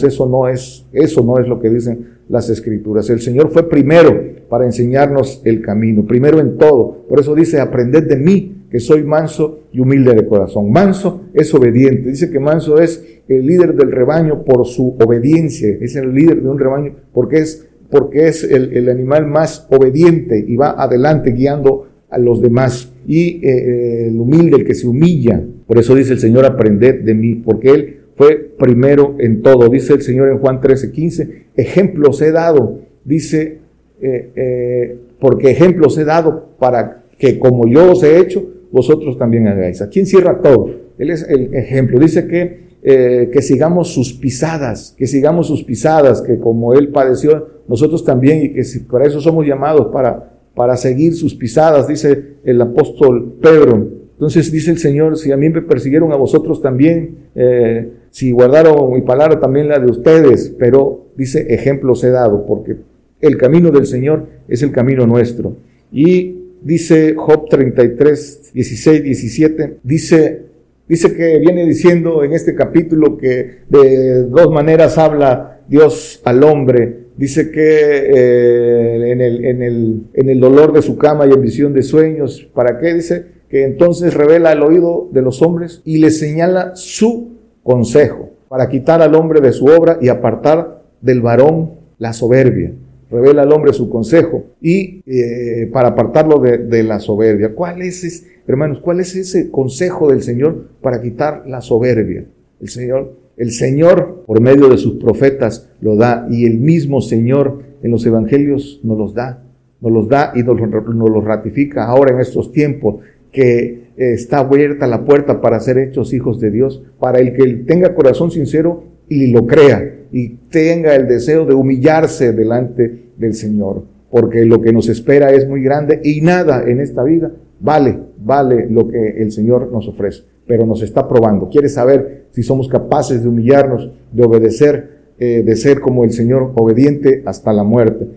Eso 0.03 0.25
no 0.27 0.47
es, 0.47 0.85
eso 0.93 1.23
no 1.23 1.39
es 1.39 1.47
lo 1.47 1.59
que 1.59 1.69
dicen 1.69 2.17
las 2.29 2.49
escrituras. 2.49 3.09
El 3.09 3.19
Señor 3.19 3.49
fue 3.49 3.67
primero 3.67 4.17
para 4.49 4.65
enseñarnos 4.65 5.41
el 5.43 5.61
camino, 5.61 6.05
primero 6.05 6.39
en 6.39 6.57
todo. 6.57 7.05
Por 7.07 7.19
eso 7.19 7.35
dice, 7.35 7.59
aprended 7.59 8.07
de 8.07 8.17
mí, 8.17 8.56
que 8.69 8.79
soy 8.79 9.03
manso 9.03 9.67
y 9.71 9.79
humilde 9.79 10.13
de 10.13 10.25
corazón. 10.25 10.71
Manso 10.71 11.21
es 11.33 11.53
obediente. 11.53 12.09
Dice 12.09 12.29
que 12.29 12.39
manso 12.39 12.79
es 12.79 13.21
el 13.27 13.45
líder 13.45 13.75
del 13.75 13.91
rebaño 13.91 14.43
por 14.43 14.65
su 14.65 14.97
obediencia. 14.99 15.77
Es 15.79 15.95
el 15.95 16.13
líder 16.13 16.41
de 16.41 16.49
un 16.49 16.59
rebaño 16.59 16.95
porque 17.13 17.37
es, 17.37 17.67
porque 17.89 18.27
es 18.27 18.43
el, 18.43 18.89
animal 18.89 19.27
más 19.27 19.67
obediente 19.69 20.43
y 20.45 20.55
va 20.55 20.71
adelante 20.71 21.31
guiando 21.31 21.87
a 22.09 22.17
los 22.17 22.41
demás. 22.41 22.91
Y 23.07 23.37
eh, 23.37 23.39
eh, 23.43 24.07
el 24.09 24.19
humilde, 24.19 24.57
el 24.57 24.65
que 24.65 24.75
se 24.75 24.87
humilla. 24.87 25.41
Por 25.65 25.77
eso 25.77 25.95
dice 25.95 26.13
el 26.13 26.19
Señor, 26.19 26.45
aprended 26.45 27.03
de 27.03 27.13
mí, 27.13 27.35
porque 27.35 27.69
Él 27.69 27.97
fue 28.15 28.35
primero 28.35 29.15
en 29.19 29.41
todo. 29.41 29.69
Dice 29.69 29.93
el 29.93 30.01
Señor 30.01 30.29
en 30.29 30.39
Juan 30.39 30.59
13, 30.59 30.91
15, 30.91 31.45
ejemplos 31.55 32.21
he 32.21 32.31
dado. 32.31 32.79
Dice, 33.05 33.59
eh, 34.01 34.97
porque 35.19 35.51
ejemplos 35.51 35.97
he 35.97 36.03
dado 36.03 36.49
para 36.59 37.05
que 37.17 37.39
como 37.39 37.67
yo 37.67 37.91
os 37.91 38.03
he 38.03 38.19
hecho, 38.19 38.45
vosotros 38.71 39.17
también 39.17 39.47
hagáis. 39.47 39.81
Aquí 39.81 39.99
encierra 39.99 40.41
todo. 40.41 40.71
Él 40.97 41.09
es 41.09 41.27
el 41.29 41.53
ejemplo. 41.53 41.99
Dice 41.99 42.27
que, 42.27 42.67
eh, 42.83 43.29
que 43.31 43.41
sigamos 43.41 43.89
sus 43.89 44.13
pisadas, 44.13 44.95
que 44.97 45.07
sigamos 45.07 45.47
sus 45.47 45.63
pisadas, 45.63 46.21
que 46.21 46.39
como 46.39 46.73
Él 46.73 46.89
padeció, 46.89 47.47
nosotros 47.67 48.03
también, 48.05 48.43
y 48.43 48.53
que 48.53 48.63
si, 48.63 48.79
para 48.79 49.05
eso 49.05 49.21
somos 49.21 49.45
llamados, 49.45 49.87
para, 49.87 50.39
para 50.55 50.77
seguir 50.77 51.15
sus 51.15 51.35
pisadas, 51.35 51.87
dice 51.87 52.37
el 52.43 52.61
apóstol 52.61 53.35
Pedro. 53.41 53.87
Entonces 54.13 54.51
dice 54.51 54.71
el 54.71 54.79
Señor, 54.79 55.17
si 55.17 55.31
a 55.31 55.37
mí 55.37 55.47
me 55.49 55.61
persiguieron 55.61 56.11
a 56.11 56.15
vosotros 56.15 56.61
también, 56.61 57.29
eh, 57.35 57.91
si 58.09 58.31
guardaron 58.31 58.91
mi 58.91 59.01
palabra 59.01 59.39
también 59.39 59.67
la 59.67 59.77
de 59.77 59.91
ustedes, 59.91 60.55
pero 60.57 61.05
dice 61.15 61.53
ejemplos 61.53 62.03
he 62.03 62.09
dado, 62.09 62.45
porque 62.47 62.77
el 63.21 63.37
camino 63.37 63.69
del 63.69 63.85
Señor 63.85 64.25
es 64.47 64.63
el 64.63 64.71
camino 64.71 65.05
nuestro. 65.05 65.57
Y 65.91 66.46
dice 66.61 67.15
Job 67.15 67.47
33, 67.49 68.51
16, 68.53 69.03
17, 69.03 69.77
dice, 69.83 70.41
dice 70.87 71.13
que 71.15 71.39
viene 71.39 71.65
diciendo 71.65 72.23
en 72.23 72.33
este 72.33 72.55
capítulo 72.55 73.17
que 73.17 73.59
de 73.69 74.23
dos 74.23 74.51
maneras 74.51 74.97
habla 74.97 75.61
Dios 75.67 76.21
al 76.23 76.43
hombre. 76.43 77.07
Dice 77.17 77.49
que 77.51 77.61
eh, 77.61 79.11
en, 79.11 79.21
el, 79.21 79.45
en, 79.45 79.61
el, 79.63 80.03
en 80.13 80.29
el 80.29 80.39
dolor 80.39 80.71
de 80.71 80.81
su 80.81 80.97
cama 80.97 81.25
y 81.25 81.31
en 81.31 81.41
visión 81.41 81.73
de 81.73 81.81
sueños, 81.81 82.47
¿para 82.53 82.77
qué? 82.79 82.93
Dice 82.93 83.25
que 83.49 83.63
entonces 83.63 84.13
revela 84.13 84.51
el 84.51 84.61
oído 84.61 85.09
de 85.11 85.21
los 85.21 85.41
hombres 85.41 85.81
y 85.83 85.97
le 85.97 86.11
señala 86.11 86.75
su 86.75 87.37
consejo 87.63 88.31
para 88.49 88.69
quitar 88.69 89.01
al 89.01 89.15
hombre 89.15 89.41
de 89.41 89.51
su 89.51 89.65
obra 89.65 89.97
y 90.01 90.09
apartar 90.09 90.83
del 91.01 91.21
varón 91.21 91.71
la 91.97 92.13
soberbia 92.13 92.73
revela 93.09 93.43
al 93.43 93.51
hombre 93.51 93.73
su 93.73 93.89
consejo 93.89 94.45
y 94.61 95.01
eh, 95.05 95.69
para 95.71 95.89
apartarlo 95.89 96.39
de, 96.39 96.83
la 96.83 96.99
soberbia. 96.99 97.53
¿Cuál 97.53 97.81
es, 97.81 98.25
hermanos, 98.47 98.79
cuál 98.79 98.99
es 98.99 99.15
ese 99.15 99.49
consejo 99.49 100.09
del 100.09 100.21
Señor 100.21 100.69
para 100.81 101.01
quitar 101.01 101.43
la 101.47 101.61
soberbia? 101.61 102.25
El 102.59 102.69
Señor, 102.69 103.13
el 103.37 103.51
Señor 103.51 104.23
por 104.25 104.41
medio 104.41 104.69
de 104.69 104.77
sus 104.77 104.95
profetas 104.95 105.69
lo 105.81 105.95
da 105.95 106.27
y 106.29 106.45
el 106.45 106.57
mismo 106.57 107.01
Señor 107.01 107.63
en 107.83 107.91
los 107.91 108.05
evangelios 108.05 108.79
nos 108.83 108.97
los 108.97 109.13
da, 109.13 109.43
nos 109.79 109.91
los 109.91 110.09
da 110.09 110.33
y 110.35 110.43
nos, 110.43 110.59
nos 110.59 111.09
los 111.09 111.23
ratifica 111.23 111.85
ahora 111.85 112.13
en 112.13 112.19
estos 112.19 112.51
tiempos 112.51 112.97
que 113.31 113.87
está 113.97 114.39
abierta 114.39 114.87
la 114.87 115.05
puerta 115.05 115.41
para 115.41 115.59
ser 115.59 115.77
hechos 115.77 116.13
hijos 116.13 116.39
de 116.39 116.51
Dios, 116.51 116.83
para 116.99 117.19
el 117.19 117.33
que 117.33 117.45
tenga 117.65 117.95
corazón 117.95 118.31
sincero 118.31 118.83
y 119.09 119.27
lo 119.27 119.45
crea 119.45 119.97
y 120.11 120.29
tenga 120.49 120.95
el 120.95 121.07
deseo 121.07 121.45
de 121.45 121.53
humillarse 121.53 122.33
delante 122.33 123.11
del 123.17 123.33
Señor, 123.33 123.83
porque 124.09 124.45
lo 124.45 124.61
que 124.61 124.71
nos 124.71 124.89
espera 124.89 125.31
es 125.31 125.47
muy 125.47 125.61
grande 125.61 126.01
y 126.03 126.21
nada 126.21 126.63
en 126.65 126.79
esta 126.79 127.03
vida 127.03 127.31
vale, 127.59 127.99
vale 128.17 128.67
lo 128.69 128.87
que 128.87 129.21
el 129.21 129.31
Señor 129.31 129.71
nos 129.71 129.87
ofrece, 129.87 130.23
pero 130.45 130.65
nos 130.65 130.81
está 130.81 131.07
probando. 131.07 131.49
Quiere 131.49 131.69
saber 131.69 132.27
si 132.31 132.43
somos 132.43 132.67
capaces 132.67 133.23
de 133.23 133.29
humillarnos, 133.29 133.91
de 134.11 134.23
obedecer, 134.23 134.97
eh, 135.19 135.43
de 135.45 135.55
ser 135.55 135.79
como 135.79 136.03
el 136.03 136.11
Señor 136.11 136.53
obediente 136.55 137.23
hasta 137.25 137.51
la 137.53 137.63
muerte. 137.63 138.07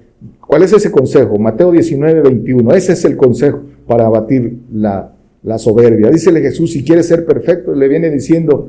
¿Cuál 0.47 0.63
es 0.63 0.73
ese 0.73 0.91
consejo? 0.91 1.39
Mateo 1.39 1.71
19, 1.73 2.21
21. 2.23 2.75
Ese 2.75 2.93
es 2.93 3.05
el 3.05 3.17
consejo 3.17 3.63
para 3.87 4.07
abatir 4.07 4.59
la, 4.73 5.15
la 5.43 5.59
soberbia. 5.59 6.11
Dícele 6.11 6.41
Jesús, 6.41 6.73
si 6.73 6.85
quiere 6.85 7.03
ser 7.03 7.25
perfecto, 7.25 7.75
le 7.75 7.89
viene 7.89 8.11
diciendo, 8.11 8.69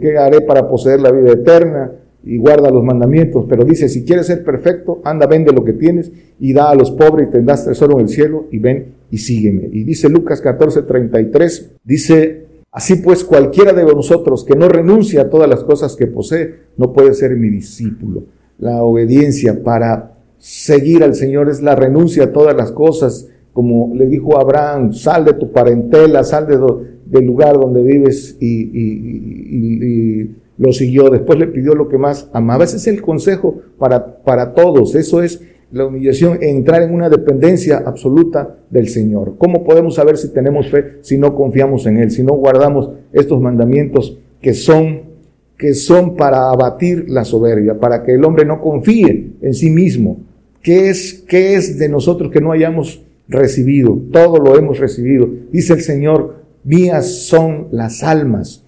¿qué 0.00 0.18
haré 0.18 0.40
para 0.40 0.68
poseer 0.68 1.00
la 1.00 1.10
vida 1.10 1.32
eterna? 1.32 1.92
y 2.24 2.38
guarda 2.38 2.70
los 2.70 2.84
mandamientos, 2.84 3.46
pero 3.48 3.64
dice, 3.64 3.88
si 3.88 4.04
quieres 4.04 4.26
ser 4.26 4.44
perfecto, 4.44 5.00
anda, 5.04 5.26
vende 5.26 5.52
lo 5.52 5.64
que 5.64 5.72
tienes 5.72 6.12
y 6.38 6.52
da 6.52 6.70
a 6.70 6.74
los 6.74 6.90
pobres 6.92 7.28
y 7.28 7.32
tendrás 7.32 7.64
tesoro 7.64 7.94
en 7.94 8.02
el 8.02 8.08
cielo 8.08 8.46
y 8.50 8.58
ven 8.58 8.94
y 9.10 9.18
sígueme. 9.18 9.68
Y 9.72 9.84
dice 9.84 10.08
Lucas 10.08 10.40
14, 10.40 10.82
33, 10.82 11.72
dice, 11.84 12.46
así 12.70 12.96
pues 12.96 13.24
cualquiera 13.24 13.72
de 13.72 13.84
nosotros 13.84 14.44
que 14.44 14.54
no 14.54 14.68
renuncie 14.68 15.18
a 15.20 15.30
todas 15.30 15.48
las 15.48 15.64
cosas 15.64 15.96
que 15.96 16.06
posee, 16.06 16.54
no 16.76 16.92
puede 16.92 17.14
ser 17.14 17.36
mi 17.36 17.50
discípulo. 17.50 18.24
La 18.58 18.82
obediencia 18.84 19.62
para 19.62 20.12
seguir 20.38 21.02
al 21.02 21.14
Señor 21.14 21.48
es 21.48 21.60
la 21.60 21.74
renuncia 21.74 22.24
a 22.24 22.32
todas 22.32 22.54
las 22.56 22.70
cosas, 22.70 23.28
como 23.52 23.92
le 23.94 24.06
dijo 24.06 24.38
Abraham, 24.38 24.92
sal 24.92 25.24
de 25.24 25.34
tu 25.34 25.50
parentela, 25.50 26.22
sal 26.22 26.46
de 26.46 26.56
del 27.12 27.26
lugar 27.26 27.54
donde 27.60 27.82
vives 27.82 28.36
y 28.40 30.30
lo 30.58 30.72
siguió, 30.72 31.10
después 31.10 31.38
le 31.38 31.46
pidió 31.46 31.74
lo 31.74 31.88
que 31.88 31.98
más 31.98 32.28
amaba. 32.32 32.64
Ese 32.64 32.76
es 32.76 32.86
el 32.86 33.02
consejo 33.02 33.60
para, 33.78 34.22
para 34.22 34.54
todos. 34.54 34.94
Eso 34.94 35.22
es 35.22 35.42
la 35.72 35.86
humillación, 35.86 36.38
entrar 36.42 36.82
en 36.82 36.94
una 36.94 37.08
dependencia 37.08 37.82
absoluta 37.84 38.58
del 38.70 38.88
Señor. 38.88 39.36
¿Cómo 39.38 39.64
podemos 39.64 39.94
saber 39.94 40.18
si 40.18 40.28
tenemos 40.28 40.68
fe 40.68 40.98
si 41.00 41.16
no 41.16 41.34
confiamos 41.34 41.86
en 41.86 41.98
Él, 41.98 42.10
si 42.10 42.22
no 42.22 42.34
guardamos 42.34 42.90
estos 43.12 43.40
mandamientos 43.40 44.18
que 44.40 44.54
son 44.54 45.12
que 45.58 45.74
son 45.74 46.16
para 46.16 46.50
abatir 46.50 47.08
la 47.08 47.24
soberbia, 47.24 47.78
para 47.78 48.02
que 48.02 48.14
el 48.14 48.24
hombre 48.24 48.44
no 48.44 48.60
confíe 48.60 49.32
en 49.40 49.54
sí 49.54 49.70
mismo? 49.70 50.18
¿Qué 50.60 50.90
es, 50.90 51.24
qué 51.26 51.54
es 51.54 51.78
de 51.78 51.88
nosotros 51.88 52.30
que 52.30 52.40
no 52.40 52.52
hayamos 52.52 53.02
recibido? 53.28 53.98
Todo 54.12 54.38
lo 54.38 54.58
hemos 54.58 54.78
recibido. 54.78 55.28
Dice 55.52 55.72
el 55.74 55.80
Señor, 55.80 56.41
mías 56.64 57.26
son 57.26 57.68
las 57.72 58.02
almas 58.02 58.64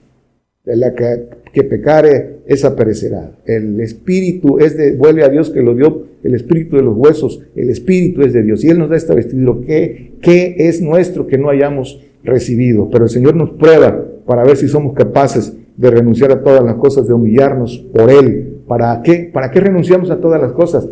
de 0.64 0.76
la 0.76 0.94
que 0.94 1.28
que 1.54 1.62
pecare, 1.62 2.40
esa 2.46 2.74
perecerá. 2.74 3.30
El 3.46 3.80
espíritu 3.80 4.58
es 4.58 4.76
de, 4.76 4.96
vuelve 4.96 5.24
a 5.24 5.28
Dios 5.28 5.50
que 5.50 5.62
lo 5.62 5.74
dio, 5.74 6.02
el 6.24 6.34
espíritu 6.34 6.76
de 6.76 6.82
los 6.82 6.96
huesos, 6.96 7.40
el 7.54 7.70
espíritu 7.70 8.22
es 8.22 8.32
de 8.32 8.42
Dios. 8.42 8.64
Y 8.64 8.70
Él 8.70 8.78
nos 8.78 8.90
da 8.90 8.96
esta 8.96 9.14
vestidura. 9.14 9.64
¿Qué, 9.64 10.14
qué 10.20 10.56
es 10.58 10.82
nuestro 10.82 11.28
que 11.28 11.38
no 11.38 11.48
hayamos 11.48 12.02
recibido? 12.24 12.90
Pero 12.90 13.04
el 13.04 13.10
Señor 13.10 13.36
nos 13.36 13.50
prueba 13.50 14.04
para 14.26 14.42
ver 14.42 14.56
si 14.56 14.66
somos 14.66 14.94
capaces 14.94 15.56
de 15.76 15.90
renunciar 15.90 16.32
a 16.32 16.42
todas 16.42 16.64
las 16.64 16.74
cosas, 16.74 17.06
de 17.06 17.14
humillarnos 17.14 17.78
por 17.94 18.10
Él. 18.10 18.58
¿Para 18.66 19.00
qué? 19.02 19.30
¿Para 19.32 19.52
qué 19.52 19.60
renunciamos 19.60 20.10
a 20.10 20.20
todas 20.20 20.42
las 20.42 20.52
cosas? 20.52 20.88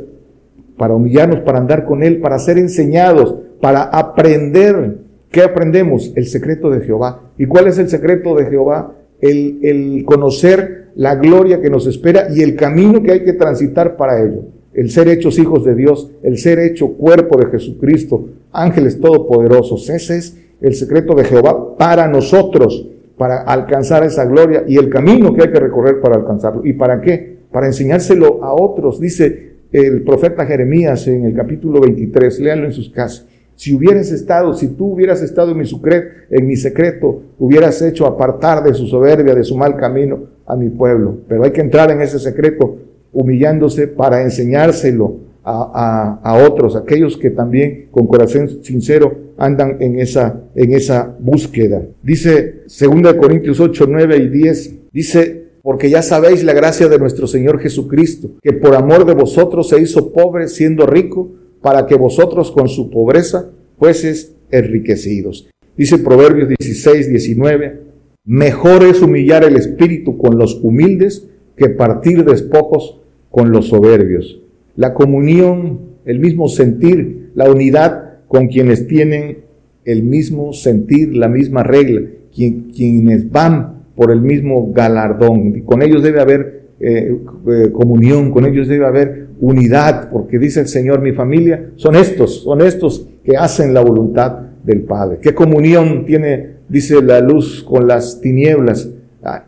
Para 0.78 0.94
humillarnos, 0.94 1.40
para 1.40 1.58
andar 1.58 1.84
con 1.84 2.04
Él, 2.04 2.20
para 2.20 2.38
ser 2.38 2.58
enseñados, 2.58 3.34
para 3.60 3.82
aprender. 3.82 5.01
¿Qué 5.32 5.42
aprendemos? 5.42 6.12
El 6.14 6.26
secreto 6.26 6.70
de 6.70 6.82
Jehová. 6.82 7.22
¿Y 7.38 7.46
cuál 7.46 7.66
es 7.66 7.78
el 7.78 7.88
secreto 7.88 8.36
de 8.36 8.46
Jehová? 8.46 8.94
el, 9.22 10.02
conocer 10.04 10.88
la 10.96 11.14
gloria 11.14 11.60
que 11.60 11.70
nos 11.70 11.86
espera 11.86 12.26
y 12.34 12.42
el 12.42 12.56
camino 12.56 13.02
que 13.02 13.12
hay 13.12 13.24
que 13.24 13.32
transitar 13.32 13.96
para 13.96 14.22
ello. 14.22 14.42
El 14.74 14.90
ser 14.90 15.08
hechos 15.08 15.38
hijos 15.38 15.64
de 15.64 15.74
Dios, 15.74 16.10
el 16.22 16.38
ser 16.38 16.58
hecho 16.58 16.94
cuerpo 16.94 17.38
de 17.38 17.46
Jesucristo, 17.46 18.28
ángeles 18.52 19.00
todopoderosos. 19.00 19.88
Ese 19.88 20.16
es 20.18 20.38
el 20.60 20.74
secreto 20.74 21.14
de 21.14 21.24
Jehová 21.24 21.76
para 21.76 22.08
nosotros, 22.08 22.88
para 23.16 23.42
alcanzar 23.42 24.04
esa 24.04 24.24
gloria 24.24 24.64
y 24.66 24.76
el 24.76 24.88
camino 24.88 25.34
que 25.34 25.42
hay 25.42 25.52
que 25.52 25.60
recorrer 25.60 26.00
para 26.00 26.16
alcanzarlo. 26.16 26.64
¿Y 26.64 26.72
para 26.72 27.00
qué? 27.00 27.38
Para 27.52 27.66
enseñárselo 27.66 28.42
a 28.42 28.54
otros. 28.54 28.98
Dice 28.98 29.52
el 29.70 30.02
profeta 30.02 30.46
Jeremías 30.46 31.06
en 31.06 31.26
el 31.26 31.34
capítulo 31.34 31.80
23, 31.80 32.40
léanlo 32.40 32.66
en 32.66 32.72
sus 32.72 32.90
casas. 32.90 33.26
Si 33.62 33.72
hubieras 33.72 34.10
estado, 34.10 34.54
si 34.54 34.66
tú 34.74 34.86
hubieras 34.86 35.22
estado 35.22 35.52
en 35.52 35.58
mi, 35.58 35.64
secreto, 35.64 36.08
en 36.30 36.48
mi 36.48 36.56
secreto, 36.56 37.22
hubieras 37.38 37.80
hecho 37.80 38.06
apartar 38.06 38.64
de 38.64 38.74
su 38.74 38.88
soberbia, 38.88 39.36
de 39.36 39.44
su 39.44 39.56
mal 39.56 39.76
camino 39.76 40.24
a 40.46 40.56
mi 40.56 40.68
pueblo. 40.68 41.18
Pero 41.28 41.44
hay 41.44 41.52
que 41.52 41.60
entrar 41.60 41.88
en 41.92 42.00
ese 42.00 42.18
secreto 42.18 42.78
humillándose 43.12 43.86
para 43.86 44.20
enseñárselo 44.22 45.14
a, 45.44 46.18
a, 46.24 46.44
otros, 46.44 46.74
aquellos 46.74 47.16
que 47.16 47.30
también 47.30 47.86
con 47.92 48.08
corazón 48.08 48.48
sincero 48.64 49.16
andan 49.38 49.76
en 49.78 50.00
esa, 50.00 50.40
en 50.56 50.72
esa 50.72 51.14
búsqueda. 51.20 51.82
Dice 52.02 52.64
2 52.64 53.14
Corintios 53.14 53.60
8, 53.60 53.86
9 53.88 54.16
y 54.16 54.28
10, 54.28 54.74
dice, 54.90 55.50
porque 55.62 55.88
ya 55.88 56.02
sabéis 56.02 56.42
la 56.42 56.52
gracia 56.52 56.88
de 56.88 56.98
nuestro 56.98 57.28
Señor 57.28 57.60
Jesucristo, 57.60 58.32
que 58.42 58.54
por 58.54 58.74
amor 58.74 59.06
de 59.06 59.14
vosotros 59.14 59.68
se 59.68 59.80
hizo 59.80 60.12
pobre 60.12 60.48
siendo 60.48 60.84
rico 60.84 61.30
para 61.62 61.86
que 61.86 61.94
vosotros 61.94 62.50
con 62.50 62.68
su 62.68 62.90
pobreza 62.90 63.50
fueses 63.78 64.34
enriquecidos. 64.50 65.48
Dice 65.76 65.98
Proverbios 65.98 66.48
16, 66.48 67.08
19, 67.08 67.80
mejor 68.24 68.82
es 68.84 69.00
humillar 69.00 69.44
el 69.44 69.56
espíritu 69.56 70.18
con 70.18 70.36
los 70.36 70.62
humildes 70.62 71.28
que 71.56 71.70
partir 71.70 72.24
despojos 72.24 73.00
con 73.30 73.50
los 73.50 73.68
soberbios. 73.68 74.40
La 74.76 74.92
comunión, 74.92 75.80
el 76.04 76.18
mismo 76.18 76.48
sentir, 76.48 77.30
la 77.34 77.50
unidad 77.50 78.18
con 78.28 78.48
quienes 78.48 78.86
tienen 78.86 79.38
el 79.84 80.02
mismo 80.02 80.52
sentir, 80.52 81.16
la 81.16 81.28
misma 81.28 81.62
regla, 81.62 82.02
quienes 82.34 83.30
van 83.30 83.84
por 83.94 84.10
el 84.10 84.20
mismo 84.20 84.72
galardón. 84.72 85.62
Con 85.62 85.82
ellos 85.82 86.02
debe 86.02 86.20
haber 86.20 86.62
eh, 86.80 87.16
eh, 87.48 87.70
comunión, 87.72 88.30
con 88.30 88.46
ellos 88.46 88.68
debe 88.68 88.86
haber 88.86 89.21
unidad, 89.42 90.08
porque 90.08 90.38
dice 90.38 90.60
el 90.60 90.68
Señor, 90.68 91.00
mi 91.00 91.12
familia 91.12 91.70
son 91.74 91.96
estos, 91.96 92.42
son 92.42 92.60
estos 92.60 93.08
que 93.24 93.36
hacen 93.36 93.74
la 93.74 93.80
voluntad 93.80 94.38
del 94.62 94.82
Padre. 94.82 95.18
¿Qué 95.20 95.34
comunión 95.34 96.06
tiene, 96.06 96.58
dice 96.68 97.02
la 97.02 97.20
luz, 97.20 97.64
con 97.68 97.88
las 97.88 98.20
tinieblas? 98.20 98.88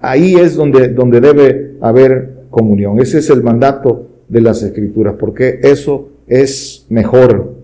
Ahí 0.01 0.35
es 0.35 0.57
donde, 0.57 0.89
donde 0.89 1.21
debe 1.21 1.77
haber 1.81 2.47
comunión. 2.51 2.99
Ese 2.99 3.19
es 3.19 3.31
el 3.31 3.45
mandato 3.45 4.09
de 4.29 4.41
las 4.41 4.65
Escrituras, 4.65 5.15
porque 5.19 5.61
eso 5.63 6.09
es 6.27 6.87
mejor. 6.89 7.55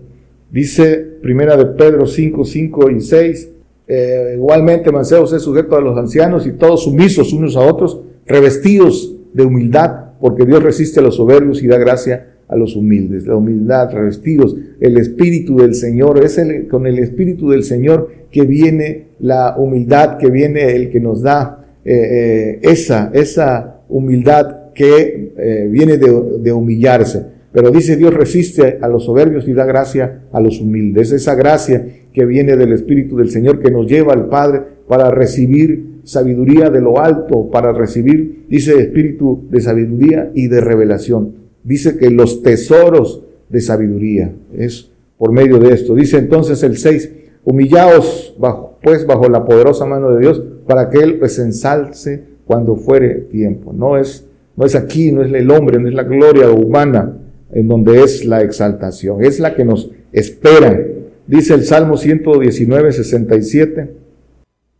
Dice 0.49 1.05
Primera 1.21 1.57
de 1.57 1.65
Pedro 1.65 2.07
5, 2.07 2.45
5 2.45 2.91
y 2.91 3.01
6, 3.01 3.49
eh, 3.87 4.33
igualmente 4.37 4.89
Manceos 4.89 5.33
es 5.33 5.41
sujeto 5.41 5.75
a 5.75 5.81
los 5.81 5.97
ancianos 5.97 6.47
y 6.47 6.53
todos 6.53 6.85
sumisos 6.85 7.33
unos 7.33 7.57
a 7.57 7.59
otros, 7.59 7.99
revestidos 8.25 9.13
de 9.33 9.43
humildad 9.43 10.00
porque 10.21 10.45
Dios 10.45 10.61
resiste 10.61 10.99
a 10.99 11.03
los 11.03 11.15
soberbios 11.15 11.61
y 11.63 11.67
da 11.67 11.77
gracia 11.77 12.27
a 12.47 12.55
los 12.55 12.75
humildes. 12.75 13.25
La 13.25 13.35
humildad, 13.35 13.91
revestidos, 13.91 14.55
el 14.79 14.97
Espíritu 14.97 15.57
del 15.57 15.73
Señor, 15.73 16.23
es 16.23 16.39
con 16.69 16.85
el 16.85 16.99
Espíritu 16.99 17.49
del 17.49 17.63
Señor 17.63 18.09
que 18.29 18.43
viene 18.43 19.07
la 19.19 19.55
humildad, 19.57 20.17
que 20.17 20.29
viene 20.29 20.75
el 20.75 20.89
que 20.89 20.99
nos 20.99 21.21
da 21.21 21.65
eh, 21.83 21.93
eh, 21.93 22.59
esa, 22.61 23.09
esa 23.13 23.81
humildad 23.89 24.73
que 24.73 25.33
eh, 25.37 25.67
viene 25.69 25.97
de, 25.97 26.39
de 26.39 26.51
humillarse. 26.53 27.25
Pero 27.51 27.71
dice 27.71 27.97
Dios 27.97 28.13
resiste 28.13 28.77
a 28.81 28.87
los 28.87 29.05
soberbios 29.05 29.47
y 29.47 29.53
da 29.53 29.65
gracia 29.65 30.23
a 30.31 30.39
los 30.39 30.61
humildes. 30.61 31.11
Esa 31.11 31.35
gracia 31.35 31.85
que 32.13 32.25
viene 32.25 32.55
del 32.55 32.73
Espíritu 32.73 33.17
del 33.17 33.29
Señor 33.29 33.61
que 33.61 33.71
nos 33.71 33.87
lleva 33.87 34.13
al 34.13 34.29
Padre 34.29 34.61
para 34.87 35.09
recibir 35.09 35.90
sabiduría 36.03 36.69
de 36.69 36.81
lo 36.81 36.99
alto 36.99 37.49
para 37.51 37.71
recibir, 37.73 38.45
dice 38.49 38.79
espíritu 38.79 39.43
de 39.49 39.61
sabiduría 39.61 40.31
y 40.33 40.47
de 40.47 40.61
revelación. 40.61 41.33
Dice 41.63 41.97
que 41.97 42.09
los 42.09 42.41
tesoros 42.41 43.23
de 43.49 43.61
sabiduría 43.61 44.33
es 44.57 44.89
por 45.17 45.31
medio 45.31 45.59
de 45.59 45.73
esto. 45.73 45.93
Dice 45.93 46.17
entonces 46.17 46.63
el 46.63 46.77
6, 46.77 47.11
humillaos 47.43 48.35
bajo, 48.39 48.77
pues 48.81 49.05
bajo 49.05 49.29
la 49.29 49.45
poderosa 49.45 49.85
mano 49.85 50.11
de 50.11 50.21
Dios 50.21 50.41
para 50.65 50.89
que 50.89 50.99
Él 50.99 51.19
pues 51.19 51.37
ensalce 51.39 52.23
cuando 52.45 52.75
fuere 52.75 53.15
tiempo. 53.15 53.73
No 53.73 53.97
es, 53.97 54.27
no 54.55 54.65
es 54.65 54.75
aquí, 54.75 55.11
no 55.11 55.21
es 55.21 55.31
el 55.31 55.51
hombre, 55.51 55.79
no 55.79 55.87
es 55.87 55.93
la 55.93 56.03
gloria 56.03 56.49
humana 56.49 57.17
en 57.53 57.67
donde 57.67 58.01
es 58.01 58.25
la 58.25 58.41
exaltación, 58.41 59.23
es 59.23 59.39
la 59.39 59.55
que 59.55 59.65
nos 59.65 59.91
espera. 60.11 60.79
Dice 61.27 61.53
el 61.53 61.63
Salmo 61.65 61.97
119, 61.97 62.91
67. 62.91 64.00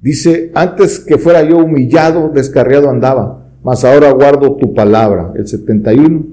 Dice, 0.01 0.51
antes 0.55 0.99
que 0.99 1.19
fuera 1.19 1.43
yo 1.43 1.59
humillado, 1.59 2.29
descarriado 2.29 2.89
andaba, 2.89 3.45
mas 3.63 3.85
ahora 3.85 4.11
guardo 4.11 4.55
tu 4.55 4.73
palabra. 4.73 5.31
El 5.35 5.47
71, 5.47 6.25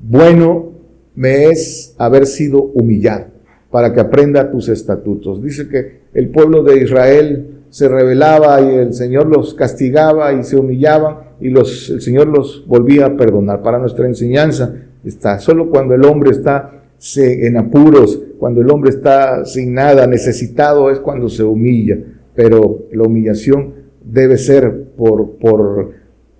bueno 0.00 0.72
me 1.14 1.46
es 1.46 1.94
haber 1.98 2.26
sido 2.26 2.60
humillado 2.60 3.26
para 3.70 3.92
que 3.92 4.00
aprenda 4.00 4.50
tus 4.50 4.68
estatutos. 4.68 5.42
Dice 5.42 5.68
que 5.68 6.02
el 6.12 6.30
pueblo 6.30 6.64
de 6.64 6.82
Israel 6.82 7.62
se 7.70 7.88
rebelaba 7.88 8.60
y 8.60 8.74
el 8.74 8.92
Señor 8.92 9.26
los 9.26 9.54
castigaba 9.54 10.32
y 10.34 10.42
se 10.42 10.56
humillaban 10.56 11.18
y 11.40 11.48
los, 11.48 11.88
el 11.88 12.00
Señor 12.02 12.26
los 12.26 12.66
volvía 12.66 13.06
a 13.06 13.16
perdonar. 13.16 13.62
Para 13.62 13.78
nuestra 13.78 14.06
enseñanza 14.06 14.74
está, 15.04 15.38
solo 15.38 15.70
cuando 15.70 15.94
el 15.94 16.04
hombre 16.04 16.32
está 16.32 16.82
en 17.16 17.56
apuros, 17.56 18.20
cuando 18.38 18.60
el 18.60 18.70
hombre 18.70 18.90
está 18.90 19.44
sin 19.44 19.72
nada, 19.72 20.06
necesitado, 20.06 20.90
es 20.90 20.98
cuando 20.98 21.28
se 21.28 21.42
humilla. 21.42 21.98
Pero 22.34 22.86
la 22.92 23.04
humillación 23.04 23.74
debe 24.04 24.38
ser 24.38 24.88
por, 24.96 25.36
por 25.38 25.90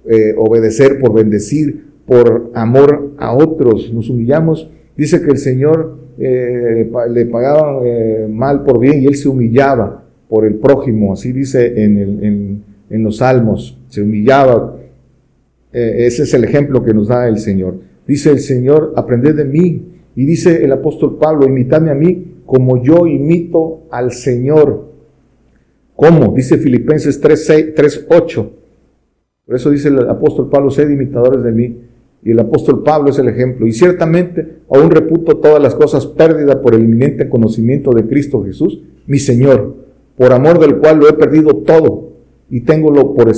eh, 0.06 0.34
obedecer, 0.36 0.98
por 0.98 1.14
bendecir, 1.14 1.92
por 2.06 2.50
amor 2.54 3.12
a 3.18 3.34
otros. 3.34 3.92
Nos 3.92 4.08
humillamos. 4.10 4.70
Dice 4.96 5.22
que 5.22 5.30
el 5.30 5.38
Señor 5.38 6.02
eh, 6.18 6.90
le 7.10 7.26
pagaban 7.26 7.80
eh, 7.84 8.28
mal 8.30 8.64
por 8.64 8.78
bien 8.78 9.02
y 9.02 9.06
él 9.06 9.16
se 9.16 9.28
humillaba 9.28 10.04
por 10.28 10.44
el 10.44 10.56
prójimo, 10.56 11.12
así 11.12 11.32
dice 11.32 11.82
en, 11.82 12.62
los 12.90 13.18
salmos, 13.18 13.78
se 13.88 14.02
humillaba. 14.02 14.76
Eh, 15.72 16.06
ese 16.06 16.24
es 16.24 16.34
el 16.34 16.44
ejemplo 16.44 16.84
que 16.84 16.92
nos 16.92 17.08
da 17.08 17.28
el 17.28 17.38
Señor. 17.38 17.80
Dice 18.06 18.30
el 18.30 18.40
Señor, 18.40 18.92
aprended 18.96 19.34
de 19.34 19.44
mí. 19.44 19.88
Y 20.14 20.26
dice 20.26 20.62
el 20.62 20.72
apóstol 20.72 21.18
Pablo, 21.18 21.46
imitadme 21.46 21.90
a 21.90 21.94
mí 21.94 22.42
como 22.44 22.82
yo 22.82 23.06
imito 23.06 23.84
al 23.90 24.12
Señor. 24.12 24.91
¿Cómo? 26.02 26.34
Dice 26.34 26.58
Filipenses 26.58 27.22
3.8. 27.22 28.50
Por 29.46 29.54
eso 29.54 29.70
dice 29.70 29.86
el 29.86 30.00
apóstol 30.08 30.50
Pablo, 30.50 30.72
sed 30.72 30.90
imitadores 30.90 31.44
de 31.44 31.52
mí. 31.52 31.78
Y 32.24 32.32
el 32.32 32.40
apóstol 32.40 32.82
Pablo 32.82 33.10
es 33.10 33.20
el 33.20 33.28
ejemplo. 33.28 33.68
Y 33.68 33.72
ciertamente 33.72 34.62
aún 34.68 34.90
reputo 34.90 35.36
todas 35.36 35.62
las 35.62 35.76
cosas 35.76 36.06
pérdidas 36.06 36.56
por 36.56 36.74
el 36.74 36.82
inminente 36.82 37.28
conocimiento 37.28 37.92
de 37.92 38.08
Cristo 38.08 38.42
Jesús, 38.44 38.82
mi 39.06 39.20
Señor 39.20 39.76
por 40.16 40.32
amor 40.32 40.58
del 40.58 40.78
cual 40.78 40.98
lo 40.98 41.08
he 41.08 41.12
perdido 41.12 41.58
todo 41.58 42.14
y 42.50 42.62
tengo 42.62 42.92
por, 43.14 43.32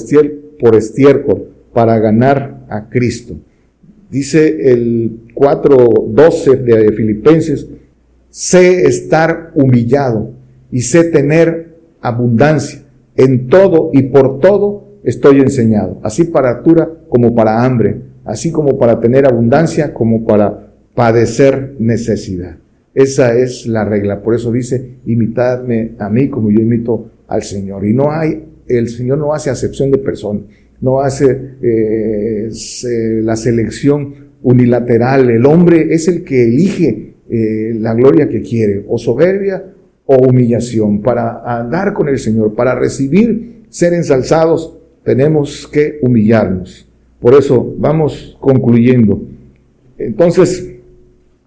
por 0.59 0.74
estiércol 0.74 1.48
para 1.74 1.98
ganar 1.98 2.64
a 2.70 2.88
Cristo. 2.88 3.37
Dice 4.11 4.72
el 4.72 5.35
4.12 5.35 6.62
de 6.62 6.92
Filipenses, 6.92 7.68
sé 8.31 8.87
estar 8.87 9.53
humillado 9.55 10.31
y 10.72 10.81
sé 10.81 11.05
tener 11.05 11.74
abundancia. 12.05 12.83
En 13.17 13.49
todo 13.49 13.90
y 13.93 14.03
por 14.03 14.38
todo 14.40 14.99
estoy 15.03 15.40
enseñado, 15.40 16.01
así 16.03 16.25
para 16.25 16.51
altura 16.51 16.90
como 17.09 17.35
para 17.35 17.64
hambre, 17.64 18.03
así 18.25 18.51
como 18.51 18.79
para 18.79 19.01
tener 19.01 19.27
abundancia 19.27 19.95
como 19.95 20.25
para 20.25 20.73
padecer 20.95 21.75
necesidad. 21.79 22.57
Esa 22.95 23.37
es 23.37 23.67
la 23.67 23.85
regla. 23.85 24.23
Por 24.23 24.35
eso 24.35 24.53
dice, 24.53 24.99
imitadme 25.07 25.93
a 25.99 26.09
mí 26.09 26.29
como 26.29 26.51
yo 26.51 26.61
imito 26.61 27.11
al 27.27 27.43
Señor. 27.43 27.87
Y 27.87 27.93
no 27.93 28.11
hay, 28.11 28.45
el 28.69 28.88
Señor 28.88 29.19
no 29.19 29.33
hace 29.33 29.51
acepción 29.51 29.90
de 29.90 29.99
persona, 29.99 30.40
no 30.81 31.01
hace 31.01 31.57
eh, 31.62 32.49
la 33.23 33.37
selección 33.37 34.14
unilateral. 34.43 35.31
El 35.31 35.47
hombre 35.47 35.95
es 35.95 36.09
el 36.09 36.23
que 36.25 36.45
elige 36.45 37.14
eh, 37.29 37.75
la 37.79 37.95
gloria 37.95 38.29
que 38.29 38.43
quiere, 38.43 38.85
o 38.88 38.99
soberbia 38.99 39.74
o 40.07 40.17
humillación. 40.17 41.01
Para 41.01 41.43
andar 41.59 41.93
con 41.95 42.09
el 42.09 42.19
Señor, 42.19 42.55
para 42.55 42.75
recibir, 42.75 43.64
ser 43.69 43.93
ensalzados, 43.95 44.77
tenemos 45.03 45.67
que 45.67 45.99
humillarnos. 46.03 46.87
Por 47.21 47.35
eso 47.35 47.75
vamos 47.79 48.37
concluyendo. 48.40 49.23
Entonces, 49.99 50.75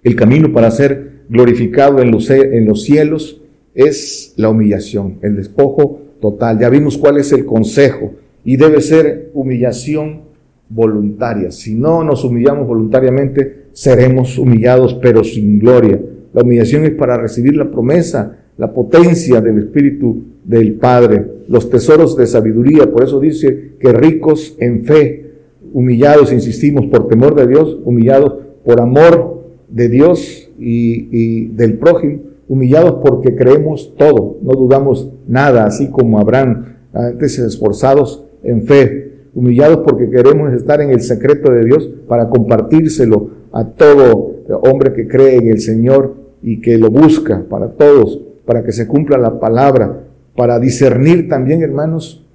el 0.04 0.16
camino 0.16 0.52
para 0.54 0.72
ser 0.72 1.24
glorificado 1.30 2.02
en 2.02 2.12
los, 2.12 2.30
en 2.30 2.66
los 2.66 2.84
cielos 2.84 3.42
es 3.76 4.34
la 4.38 4.50
humillación, 4.50 5.20
el 5.22 5.36
despojo 5.36 6.02
total. 6.20 6.60
Ya 6.60 6.70
vimos 6.70 6.98
cuál 6.98 7.18
es 7.18 7.32
el 7.32 7.46
consejo 7.46 8.14
y 8.44 8.58
debe 8.58 8.82
ser 8.82 9.30
humillación 9.34 10.22
voluntaria. 10.70 11.52
Si 11.52 11.76
no 11.76 12.04
nos 12.04 12.24
humillamos 12.24 12.68
voluntariamente, 12.68 13.68
seremos 13.74 14.38
humillados 14.38 14.96
pero 14.96 15.24
sin 15.24 15.60
gloria. 15.60 16.00
La 16.34 16.44
humillación 16.44 16.86
es 16.86 16.92
para 16.92 17.18
recibir 17.18 17.56
la 17.56 17.70
promesa, 17.70 18.38
la 18.58 18.74
potencia 18.74 19.40
del 19.42 19.60
Espíritu 19.60 20.24
del 20.44 20.74
Padre, 20.76 21.26
los 21.48 21.70
tesoros 21.70 22.16
de 22.18 22.26
sabiduría. 22.26 22.92
Por 22.92 23.04
eso 23.04 23.20
dice 23.20 23.74
que 23.80 23.92
ricos 23.94 24.56
en 24.60 24.84
fe, 24.84 25.32
humillados, 25.74 26.34
insistimos, 26.34 26.88
por 26.88 27.08
temor 27.08 27.36
de 27.36 27.48
Dios, 27.48 27.78
humillados 27.84 28.34
por 28.66 28.82
amor 28.82 29.44
de 29.70 29.90
Dios 29.90 30.50
y, 30.58 31.48
del 31.48 31.78
prójimo, 31.78 32.20
humillados 32.48 33.00
porque 33.04 33.36
creemos 33.36 33.94
todo, 33.98 34.38
no 34.42 34.54
dudamos 34.54 35.12
nada, 35.28 35.66
así 35.66 35.90
como 35.90 36.20
Abraham, 36.20 36.66
antes 36.94 37.38
esforzados 37.38 38.24
en 38.44 38.64
fe, 38.64 39.12
humillados 39.36 39.80
porque 39.86 40.10
queremos 40.10 40.54
estar 40.54 40.82
en 40.82 40.90
el 40.90 41.02
secreto 41.02 41.52
de 41.52 41.66
Dios 41.66 41.88
para 42.08 42.30
compartírselo 42.30 43.30
a 43.52 43.66
todo 43.66 44.38
hombre 44.64 44.94
que 44.94 45.08
cree 45.08 45.36
en 45.36 45.50
el 45.50 45.60
Señor 45.60 46.16
y 46.42 46.62
que 46.62 46.78
lo 46.78 46.90
busca 46.90 47.46
para 47.50 47.70
todos, 47.70 48.22
para 48.48 48.64
que 48.64 48.72
se 48.72 48.88
cumpla 48.88 49.18
la 49.18 49.40
palabra, 49.42 50.06
para 50.36 50.58
discernir 50.58 51.28
también, 51.28 51.62
hermanos, 51.62 52.26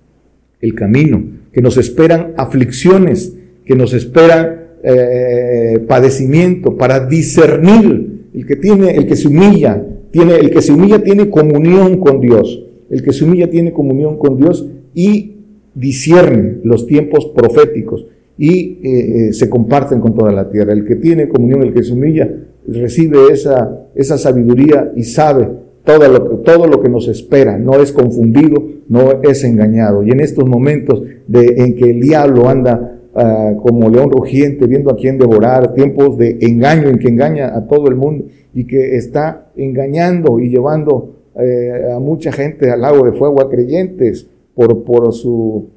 el 0.61 0.75
camino, 0.75 1.25
que 1.53 1.63
nos 1.63 1.79
esperan 1.79 2.35
aflicciones, 2.37 3.35
que 3.65 3.75
nos 3.75 3.95
esperan 3.95 4.61
eh, 4.85 5.83
padecimiento, 5.89 6.77
para 6.77 7.07
discernir 7.07 8.27
el 8.35 8.47
que 8.47 8.57
tiene, 8.57 8.91
el 8.91 9.07
que 9.07 9.17
se 9.17 9.29
humilla, 9.29 9.83
tiene, 10.11 10.37
el 10.37 10.51
que 10.51 10.61
se 10.61 10.73
humilla 10.73 11.03
tiene 11.03 11.31
comunión 11.31 11.99
con 11.99 12.21
Dios. 12.21 12.63
El 12.91 13.03
que 13.03 13.15
se 13.15 13.25
humilla 13.25 13.49
tiene 13.49 13.73
comunión 13.73 14.19
con 14.19 14.37
Dios 14.37 14.69
y 14.95 15.37
discierne 15.75 16.59
los 16.63 16.87
tiempos 16.87 17.33
proféticos 17.35 18.07
y 18.37 18.81
eh, 18.83 19.29
eh, 19.29 19.33
se 19.33 19.49
comparten 19.49 20.01
con 20.01 20.15
toda 20.15 20.31
la 20.31 20.51
tierra. 20.51 20.75
El 20.75 20.85
que 20.85 20.97
tiene 20.97 21.29
comunión, 21.29 21.63
el 21.63 21.73
que 21.73 21.83
se 21.83 21.93
humilla, 21.95 22.31
recibe 22.67 23.33
esa, 23.33 23.87
esa 23.95 24.19
sabiduría 24.19 24.93
y 24.95 25.05
sabe 25.05 25.62
todo 25.85 26.09
lo, 26.09 26.21
todo 26.41 26.67
lo 26.67 26.81
que 26.81 26.89
nos 26.89 27.09
espera, 27.09 27.59
no 27.59 27.81
es 27.81 27.93
confundido, 27.93 28.63
no 28.89 29.23
es 29.23 29.45
engañado. 29.45 30.03
Y 30.05 30.11
en 30.11 30.21
estos 30.21 30.49
momentos 30.49 31.03
de, 31.27 31.55
en 31.59 31.75
que 31.75 31.91
el 31.91 32.01
diablo 32.01 32.49
anda 32.49 32.93
Ah, 33.15 33.53
como 33.61 33.91
león 33.91 34.11
rugiente, 34.11 34.67
viendo 34.67 34.91
a 34.91 34.97
quién 34.97 35.19
devorar, 35.19 35.75
tiempos 35.75 36.17
de 36.17 36.39
engaño 36.41 36.89
en 36.89 36.99
que 36.99 37.09
engaña 37.09 37.55
a 37.55 37.67
todo 37.67 37.89
el 37.89 37.95
mundo 37.95 38.25
y 38.55 38.67
que 38.67 38.97
está 38.97 39.53
engañando 39.55 40.41
y 40.41 40.49
llevando 40.49 41.17
eh, 41.39 41.93
a 41.95 41.99
mucha 41.99 42.33
gente 42.33 42.71
al 42.71 42.81
lago 42.81 43.05
de 43.05 43.13
fuego, 43.13 43.43
a 43.43 43.51
creyentes, 43.51 44.27
por, 44.55 44.83
por 44.85 45.13
su 45.13 45.69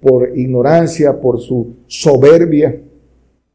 por 0.00 0.36
ignorancia, 0.36 1.20
por 1.20 1.40
su 1.40 1.78
soberbia 1.86 2.80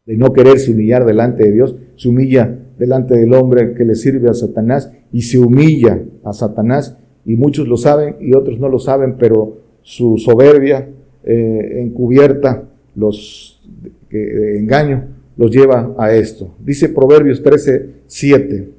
de 0.05 0.17
no 0.17 0.33
quererse 0.33 0.71
humillar 0.71 1.05
delante 1.05 1.43
de 1.43 1.51
Dios, 1.53 1.75
se 1.95 2.09
humilla 2.09 2.59
delante 2.77 3.17
del 3.17 3.33
hombre 3.33 3.73
que 3.73 3.85
le 3.85 3.95
sirve 3.95 4.29
a 4.29 4.33
Satanás 4.33 4.91
y 5.11 5.21
se 5.21 5.39
humilla 5.39 6.01
a 6.23 6.33
Satanás 6.33 6.97
y 7.25 7.35
muchos 7.35 7.67
lo 7.67 7.77
saben 7.77 8.15
y 8.21 8.35
otros 8.35 8.59
no 8.59 8.69
lo 8.69 8.79
saben, 8.79 9.15
pero 9.17 9.57
su 9.81 10.17
soberbia 10.17 10.87
eh, 11.23 11.81
encubierta 11.81 12.63
los 12.95 13.61
de 14.09 14.59
engaño 14.59 15.17
los 15.35 15.51
lleva 15.51 15.93
a 15.97 16.13
esto. 16.13 16.55
Dice 16.59 16.89
Proverbios 16.89 17.43
13, 17.43 17.89
7. 18.07 18.69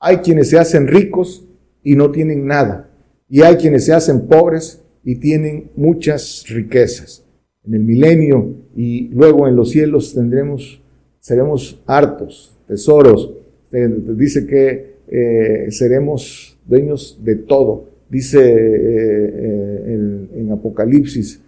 Hay 0.00 0.18
quienes 0.18 0.50
se 0.50 0.58
hacen 0.58 0.86
ricos 0.86 1.44
y 1.82 1.96
no 1.96 2.10
tienen 2.10 2.46
nada. 2.46 2.90
Y 3.28 3.42
hay 3.42 3.56
quienes 3.56 3.86
se 3.86 3.92
hacen 3.92 4.26
pobres 4.26 4.82
y 5.02 5.16
tienen 5.16 5.70
muchas 5.76 6.44
riquezas. 6.48 7.24
En 7.64 7.74
el 7.74 7.84
milenio 7.84 8.54
y 8.76 9.08
luego 9.08 9.48
en 9.48 9.56
los 9.56 9.70
cielos 9.70 10.14
tendremos, 10.14 10.82
seremos 11.28 11.80
hartos, 11.86 12.56
tesoros. 12.66 13.30
Eh, 13.72 13.88
dice 14.16 14.46
que 14.46 14.94
eh, 15.08 15.66
seremos 15.70 16.58
dueños 16.66 17.18
de 17.22 17.36
todo. 17.36 17.84
Dice 18.08 18.38
eh, 18.40 20.28
en 20.34 20.50
Apocalipsis, 20.50 21.40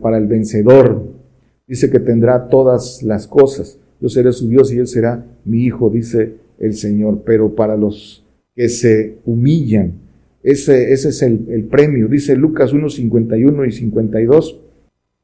para 0.00 0.18
el 0.18 0.26
vencedor, 0.26 1.20
Dice 1.70 1.88
que 1.88 2.00
tendrá 2.00 2.48
todas 2.48 3.00
las 3.04 3.28
cosas. 3.28 3.78
Yo 4.00 4.08
seré 4.08 4.32
su 4.32 4.48
Dios 4.48 4.72
y 4.72 4.78
él 4.78 4.88
será 4.88 5.24
mi 5.44 5.62
hijo, 5.62 5.88
dice 5.88 6.32
el 6.58 6.74
Señor. 6.74 7.22
Pero 7.24 7.54
para 7.54 7.76
los 7.76 8.26
que 8.56 8.68
se 8.68 9.18
humillan, 9.24 9.92
ese, 10.42 10.92
ese 10.92 11.10
es 11.10 11.22
el, 11.22 11.68
premio. 11.70 12.08
Dice 12.08 12.34
Lucas 12.34 12.72
1, 12.72 12.90
51 12.90 13.64
y 13.66 13.70
52. 13.70 14.60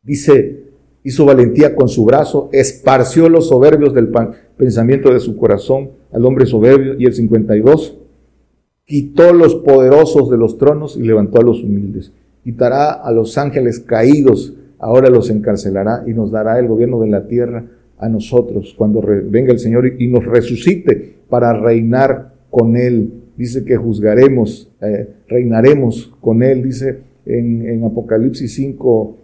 Dice, 0.05 0.66
hizo 1.07 1.25
valentía 1.25 1.77
con 1.77 1.89
su 1.89 2.05
brazo, 2.05 2.49
esparció 2.53 3.29
los 3.29 3.49
soberbios 3.49 3.95
del 3.95 4.11
pensamiento 4.57 5.13
de 5.13 5.21
su 5.21 5.37
corazón 5.37 5.91
al 6.13 6.25
hombre 6.25 6.47
soberbio. 6.47 6.97
Y 6.99 7.07
el 7.07 7.15
52, 7.15 7.97
quitó 8.85 9.33
los 9.33 9.55
poderosos 9.55 10.29
de 10.31 10.37
los 10.37 10.59
tronos 10.59 10.97
y 10.97 11.03
levantó 11.03 11.39
a 11.39 11.45
los 11.45 11.63
humildes. 11.63 12.13
Quitará 12.43 12.91
a 12.91 13.13
los 13.13 13.39
ángeles 13.39 13.79
caídos 13.79 14.55
ahora 14.79 15.09
los 15.09 15.31
encarcelará 15.31 16.03
y 16.07 16.13
nos 16.13 16.33
dará 16.33 16.59
el 16.59 16.67
gobierno 16.67 17.01
de 17.01 17.09
la 17.09 17.27
tierra 17.27 17.65
a 17.99 18.09
nosotros 18.09 18.75
cuando 18.77 19.01
venga 19.01 19.53
el 19.53 19.59
Señor 19.59 19.87
y 19.99 20.09
nos 20.09 20.25
resucite 20.25 21.15
para 21.29 21.53
reinar 21.53 22.35
con 22.51 22.77
Él. 22.77 23.13
Dice 23.37 23.65
que 23.65 23.77
juzgaremos, 23.77 24.73
eh, 24.81 25.09
reinaremos 25.29 26.13
con 26.21 26.43
Él, 26.43 26.63
dice 26.63 26.99
en, 27.27 27.85
Apocalipsis 27.85 28.55
5, 28.55 29.17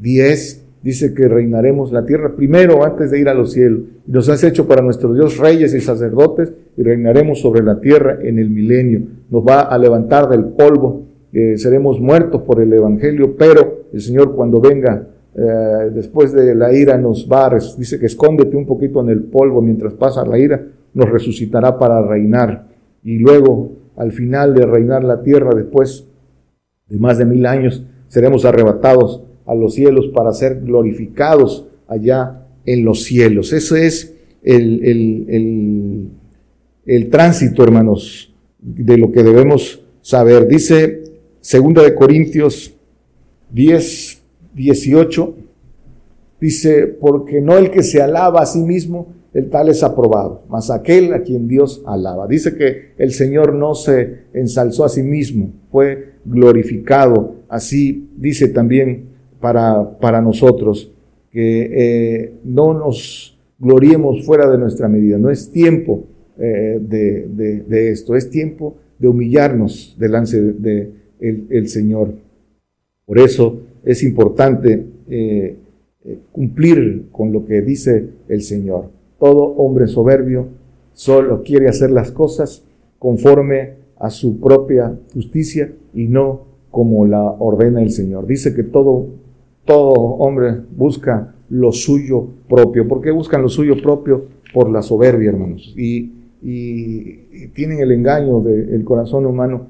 10, 0.00 0.54
eh, 0.54 0.62
dice 0.82 1.14
que 1.14 1.28
reinaremos 1.28 1.92
la 1.92 2.04
tierra 2.04 2.34
primero 2.34 2.84
antes 2.84 3.10
de 3.10 3.20
ir 3.20 3.28
a 3.28 3.34
los 3.34 3.52
cielos. 3.52 3.80
Nos 4.06 4.28
has 4.28 4.42
hecho 4.44 4.66
para 4.66 4.82
nuestro 4.82 5.14
Dios 5.14 5.38
reyes 5.38 5.74
y 5.74 5.80
sacerdotes 5.80 6.52
y 6.76 6.82
reinaremos 6.82 7.40
sobre 7.40 7.62
la 7.62 7.80
tierra 7.80 8.18
en 8.22 8.38
el 8.38 8.50
milenio. 8.50 9.02
Nos 9.30 9.46
va 9.46 9.60
a 9.62 9.78
levantar 9.78 10.28
del 10.28 10.44
polvo, 10.44 11.02
eh, 11.32 11.56
seremos 11.56 12.00
muertos 12.00 12.42
por 12.42 12.60
el 12.60 12.72
Evangelio, 12.72 13.36
pero 13.36 13.84
el 13.92 14.00
Señor 14.00 14.34
cuando 14.34 14.60
venga 14.60 15.06
eh, 15.34 15.90
después 15.94 16.32
de 16.32 16.54
la 16.54 16.74
ira 16.74 16.98
nos 16.98 17.26
va 17.30 17.46
a, 17.46 17.58
dice 17.78 17.98
que 17.98 18.04
escóndete 18.06 18.54
un 18.54 18.66
poquito 18.66 19.00
en 19.00 19.08
el 19.08 19.22
polvo 19.22 19.62
mientras 19.62 19.94
pasa 19.94 20.26
la 20.26 20.38
ira, 20.38 20.62
nos 20.92 21.08
resucitará 21.08 21.78
para 21.78 22.02
reinar. 22.02 22.68
Y 23.02 23.18
luego, 23.18 23.72
al 23.96 24.12
final 24.12 24.54
de 24.54 24.66
reinar 24.66 25.04
la 25.04 25.22
tierra, 25.22 25.54
después 25.54 26.06
de 26.88 26.98
más 26.98 27.18
de 27.18 27.24
mil 27.24 27.46
años, 27.46 27.82
seremos 28.08 28.44
arrebatados 28.44 29.24
a 29.46 29.54
los 29.54 29.74
cielos 29.74 30.08
para 30.14 30.32
ser 30.32 30.60
glorificados 30.60 31.66
allá 31.88 32.46
en 32.64 32.84
los 32.84 33.04
cielos. 33.04 33.52
Ese 33.52 33.86
es 33.86 34.14
el, 34.42 34.84
el, 34.84 36.08
el, 36.86 37.10
tránsito, 37.10 37.62
hermanos, 37.62 38.34
de 38.60 38.96
lo 38.96 39.12
que 39.12 39.22
debemos 39.22 39.82
saber. 40.00 40.46
Dice 40.46 41.04
segunda 41.40 41.82
de 41.82 41.94
Corintios 41.94 42.74
10, 43.50 44.22
18, 44.54 45.34
dice, 46.40 46.86
porque 46.86 47.40
no 47.40 47.58
el 47.58 47.70
que 47.70 47.82
se 47.82 48.02
alaba 48.02 48.42
a 48.42 48.46
sí 48.46 48.60
mismo, 48.60 49.14
el 49.34 49.48
tal 49.48 49.70
es 49.70 49.82
aprobado, 49.82 50.42
mas 50.48 50.70
aquel 50.70 51.14
a 51.14 51.22
quien 51.22 51.48
Dios 51.48 51.82
alaba. 51.86 52.26
Dice 52.26 52.54
que 52.54 52.92
el 52.98 53.12
Señor 53.12 53.54
no 53.54 53.74
se 53.74 54.24
ensalzó 54.34 54.84
a 54.84 54.90
sí 54.90 55.02
mismo, 55.02 55.52
fue 55.70 56.16
glorificado. 56.24 57.36
Así 57.48 58.10
dice 58.16 58.48
también 58.48 59.11
para, 59.42 59.98
para 59.98 60.22
nosotros, 60.22 60.90
que 61.30 61.68
eh, 61.74 62.34
no 62.44 62.72
nos 62.72 63.38
gloriemos 63.58 64.24
fuera 64.24 64.50
de 64.50 64.56
nuestra 64.56 64.88
medida. 64.88 65.18
No 65.18 65.28
es 65.28 65.50
tiempo 65.50 66.04
eh, 66.38 66.78
de, 66.80 67.26
de, 67.68 67.90
esto, 67.90 68.16
es 68.16 68.30
tiempo 68.30 68.76
de 68.98 69.08
humillarnos 69.08 69.96
delante 69.98 70.40
de, 70.40 70.90
el, 71.20 71.68
Señor. 71.68 72.14
Por 73.04 73.18
eso 73.18 73.60
es 73.84 74.02
importante 74.02 74.86
eh, 75.08 75.56
cumplir 76.30 77.08
con 77.12 77.32
lo 77.32 77.44
que 77.44 77.60
dice 77.60 78.06
el 78.28 78.42
Señor. 78.42 78.90
Todo 79.18 79.44
hombre 79.56 79.86
soberbio 79.88 80.46
solo 80.94 81.42
quiere 81.42 81.68
hacer 81.68 81.90
las 81.90 82.10
cosas 82.12 82.64
conforme 82.98 83.74
a 83.98 84.10
su 84.10 84.40
propia 84.40 84.96
justicia 85.12 85.72
y 85.94 86.08
no 86.08 86.52
como 86.72 87.06
la 87.06 87.22
ordena 87.22 87.82
el 87.82 87.92
Señor. 87.92 88.26
Dice 88.26 88.54
que 88.54 88.64
todo, 88.64 89.06
todo 89.64 89.92
hombre 89.92 90.54
busca 90.76 91.34
lo 91.50 91.72
suyo 91.72 92.26
propio. 92.48 92.88
¿Por 92.88 93.00
qué 93.00 93.10
buscan 93.10 93.42
lo 93.42 93.48
suyo 93.48 93.80
propio? 93.82 94.26
Por 94.52 94.70
la 94.70 94.82
soberbia, 94.82 95.30
hermanos. 95.30 95.74
Y, 95.76 96.12
tienen 97.54 97.78
el 97.78 97.92
engaño 97.92 98.40
del 98.40 98.82
corazón 98.82 99.26
humano 99.26 99.68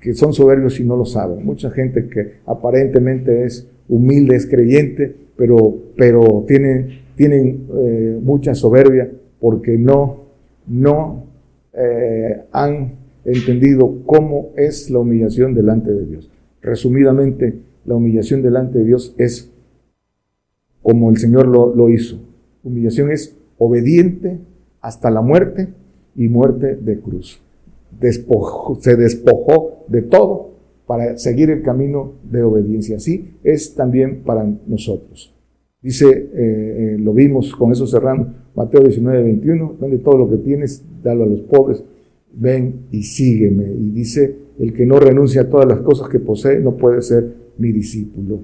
que 0.00 0.14
son 0.14 0.32
soberbios 0.32 0.80
y 0.80 0.84
no 0.84 0.96
lo 0.96 1.04
saben. 1.04 1.44
Mucha 1.44 1.70
gente 1.70 2.08
que 2.08 2.36
aparentemente 2.46 3.44
es 3.44 3.68
humilde, 3.90 4.34
es 4.34 4.46
creyente, 4.46 5.14
pero, 5.36 5.74
pero 5.96 6.44
tienen 6.48 7.04
tienen 7.16 7.66
eh, 7.74 8.18
mucha 8.22 8.54
soberbia 8.54 9.10
porque 9.40 9.78
no, 9.78 10.24
no 10.66 11.24
eh, 11.72 12.42
han 12.52 12.92
entendido 13.24 14.02
cómo 14.04 14.50
es 14.56 14.90
la 14.90 14.98
humillación 14.98 15.54
delante 15.54 15.92
de 15.92 16.06
Dios. 16.06 16.30
Resumidamente, 16.62 17.54
la 17.84 17.94
humillación 17.94 18.42
delante 18.42 18.78
de 18.78 18.84
Dios 18.84 19.14
es 19.18 19.50
como 20.82 21.10
el 21.10 21.16
Señor 21.16 21.46
lo, 21.48 21.88
hizo. 21.88 22.20
Humillación 22.62 23.10
es 23.10 23.36
obediente 23.58 24.38
hasta 24.80 25.10
la 25.10 25.22
muerte 25.22 25.68
y 26.14 26.28
muerte 26.28 26.76
de 26.76 27.00
cruz. 27.00 27.40
se 28.00 28.96
despojó 28.96 29.84
de 29.88 30.02
todo 30.02 30.54
para 30.86 31.16
seguir 31.16 31.50
el 31.50 31.62
camino 31.62 32.12
de 32.30 32.42
obediencia. 32.42 32.96
Así 32.96 33.36
es 33.42 33.74
también 33.74 34.22
para 34.24 34.44
nosotros. 34.66 35.34
Dice, 35.80 36.08
eh, 36.08 36.28
eh, 36.34 36.96
lo 36.98 37.12
vimos 37.12 37.54
con 37.54 37.72
eso 37.72 37.86
cerrando, 37.86 38.32
Mateo 38.54 38.82
19, 38.82 39.22
21, 39.22 39.76
donde 39.80 39.98
todo 39.98 40.16
lo 40.16 40.30
que 40.30 40.38
tienes, 40.38 40.82
dalo 41.02 41.24
a 41.24 41.26
los 41.26 41.40
pobres, 41.42 41.82
ven 42.32 42.86
y 42.90 43.02
sígueme. 43.02 43.64
Y 43.64 43.90
dice, 43.90 44.34
el 44.58 44.72
que 44.72 44.86
no 44.86 44.98
renuncia 44.98 45.42
a 45.42 45.48
todas 45.48 45.66
las 45.66 45.80
cosas 45.80 46.08
que 46.08 46.20
posee 46.20 46.60
no 46.60 46.76
puede 46.76 47.02
ser 47.02 47.43
mi 47.58 47.72
discípulo. 47.72 48.40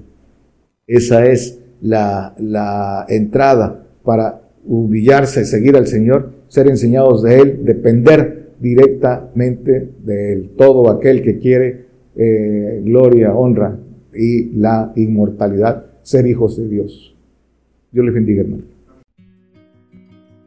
Esa 0.87 1.25
es 1.25 1.59
la, 1.81 2.35
la 2.39 3.05
entrada 3.09 3.87
para 4.03 4.41
humillarse, 4.65 5.45
seguir 5.45 5.75
al 5.75 5.87
Señor, 5.87 6.33
ser 6.47 6.67
enseñados 6.67 7.23
de 7.23 7.39
Él, 7.39 7.65
depender 7.65 8.51
directamente 8.59 9.89
de 10.03 10.33
Él. 10.33 10.51
Todo 10.57 10.89
aquel 10.89 11.21
que 11.21 11.39
quiere 11.39 11.85
eh, 12.15 12.81
gloria, 12.83 13.33
honra 13.33 13.79
y 14.13 14.51
la 14.57 14.91
inmortalidad, 14.95 15.85
ser 16.03 16.27
hijos 16.27 16.57
de 16.57 16.67
Dios. 16.67 17.15
Dios 17.91 18.05
les 18.05 18.13
bendiga, 18.13 18.41
hermano. 18.41 18.70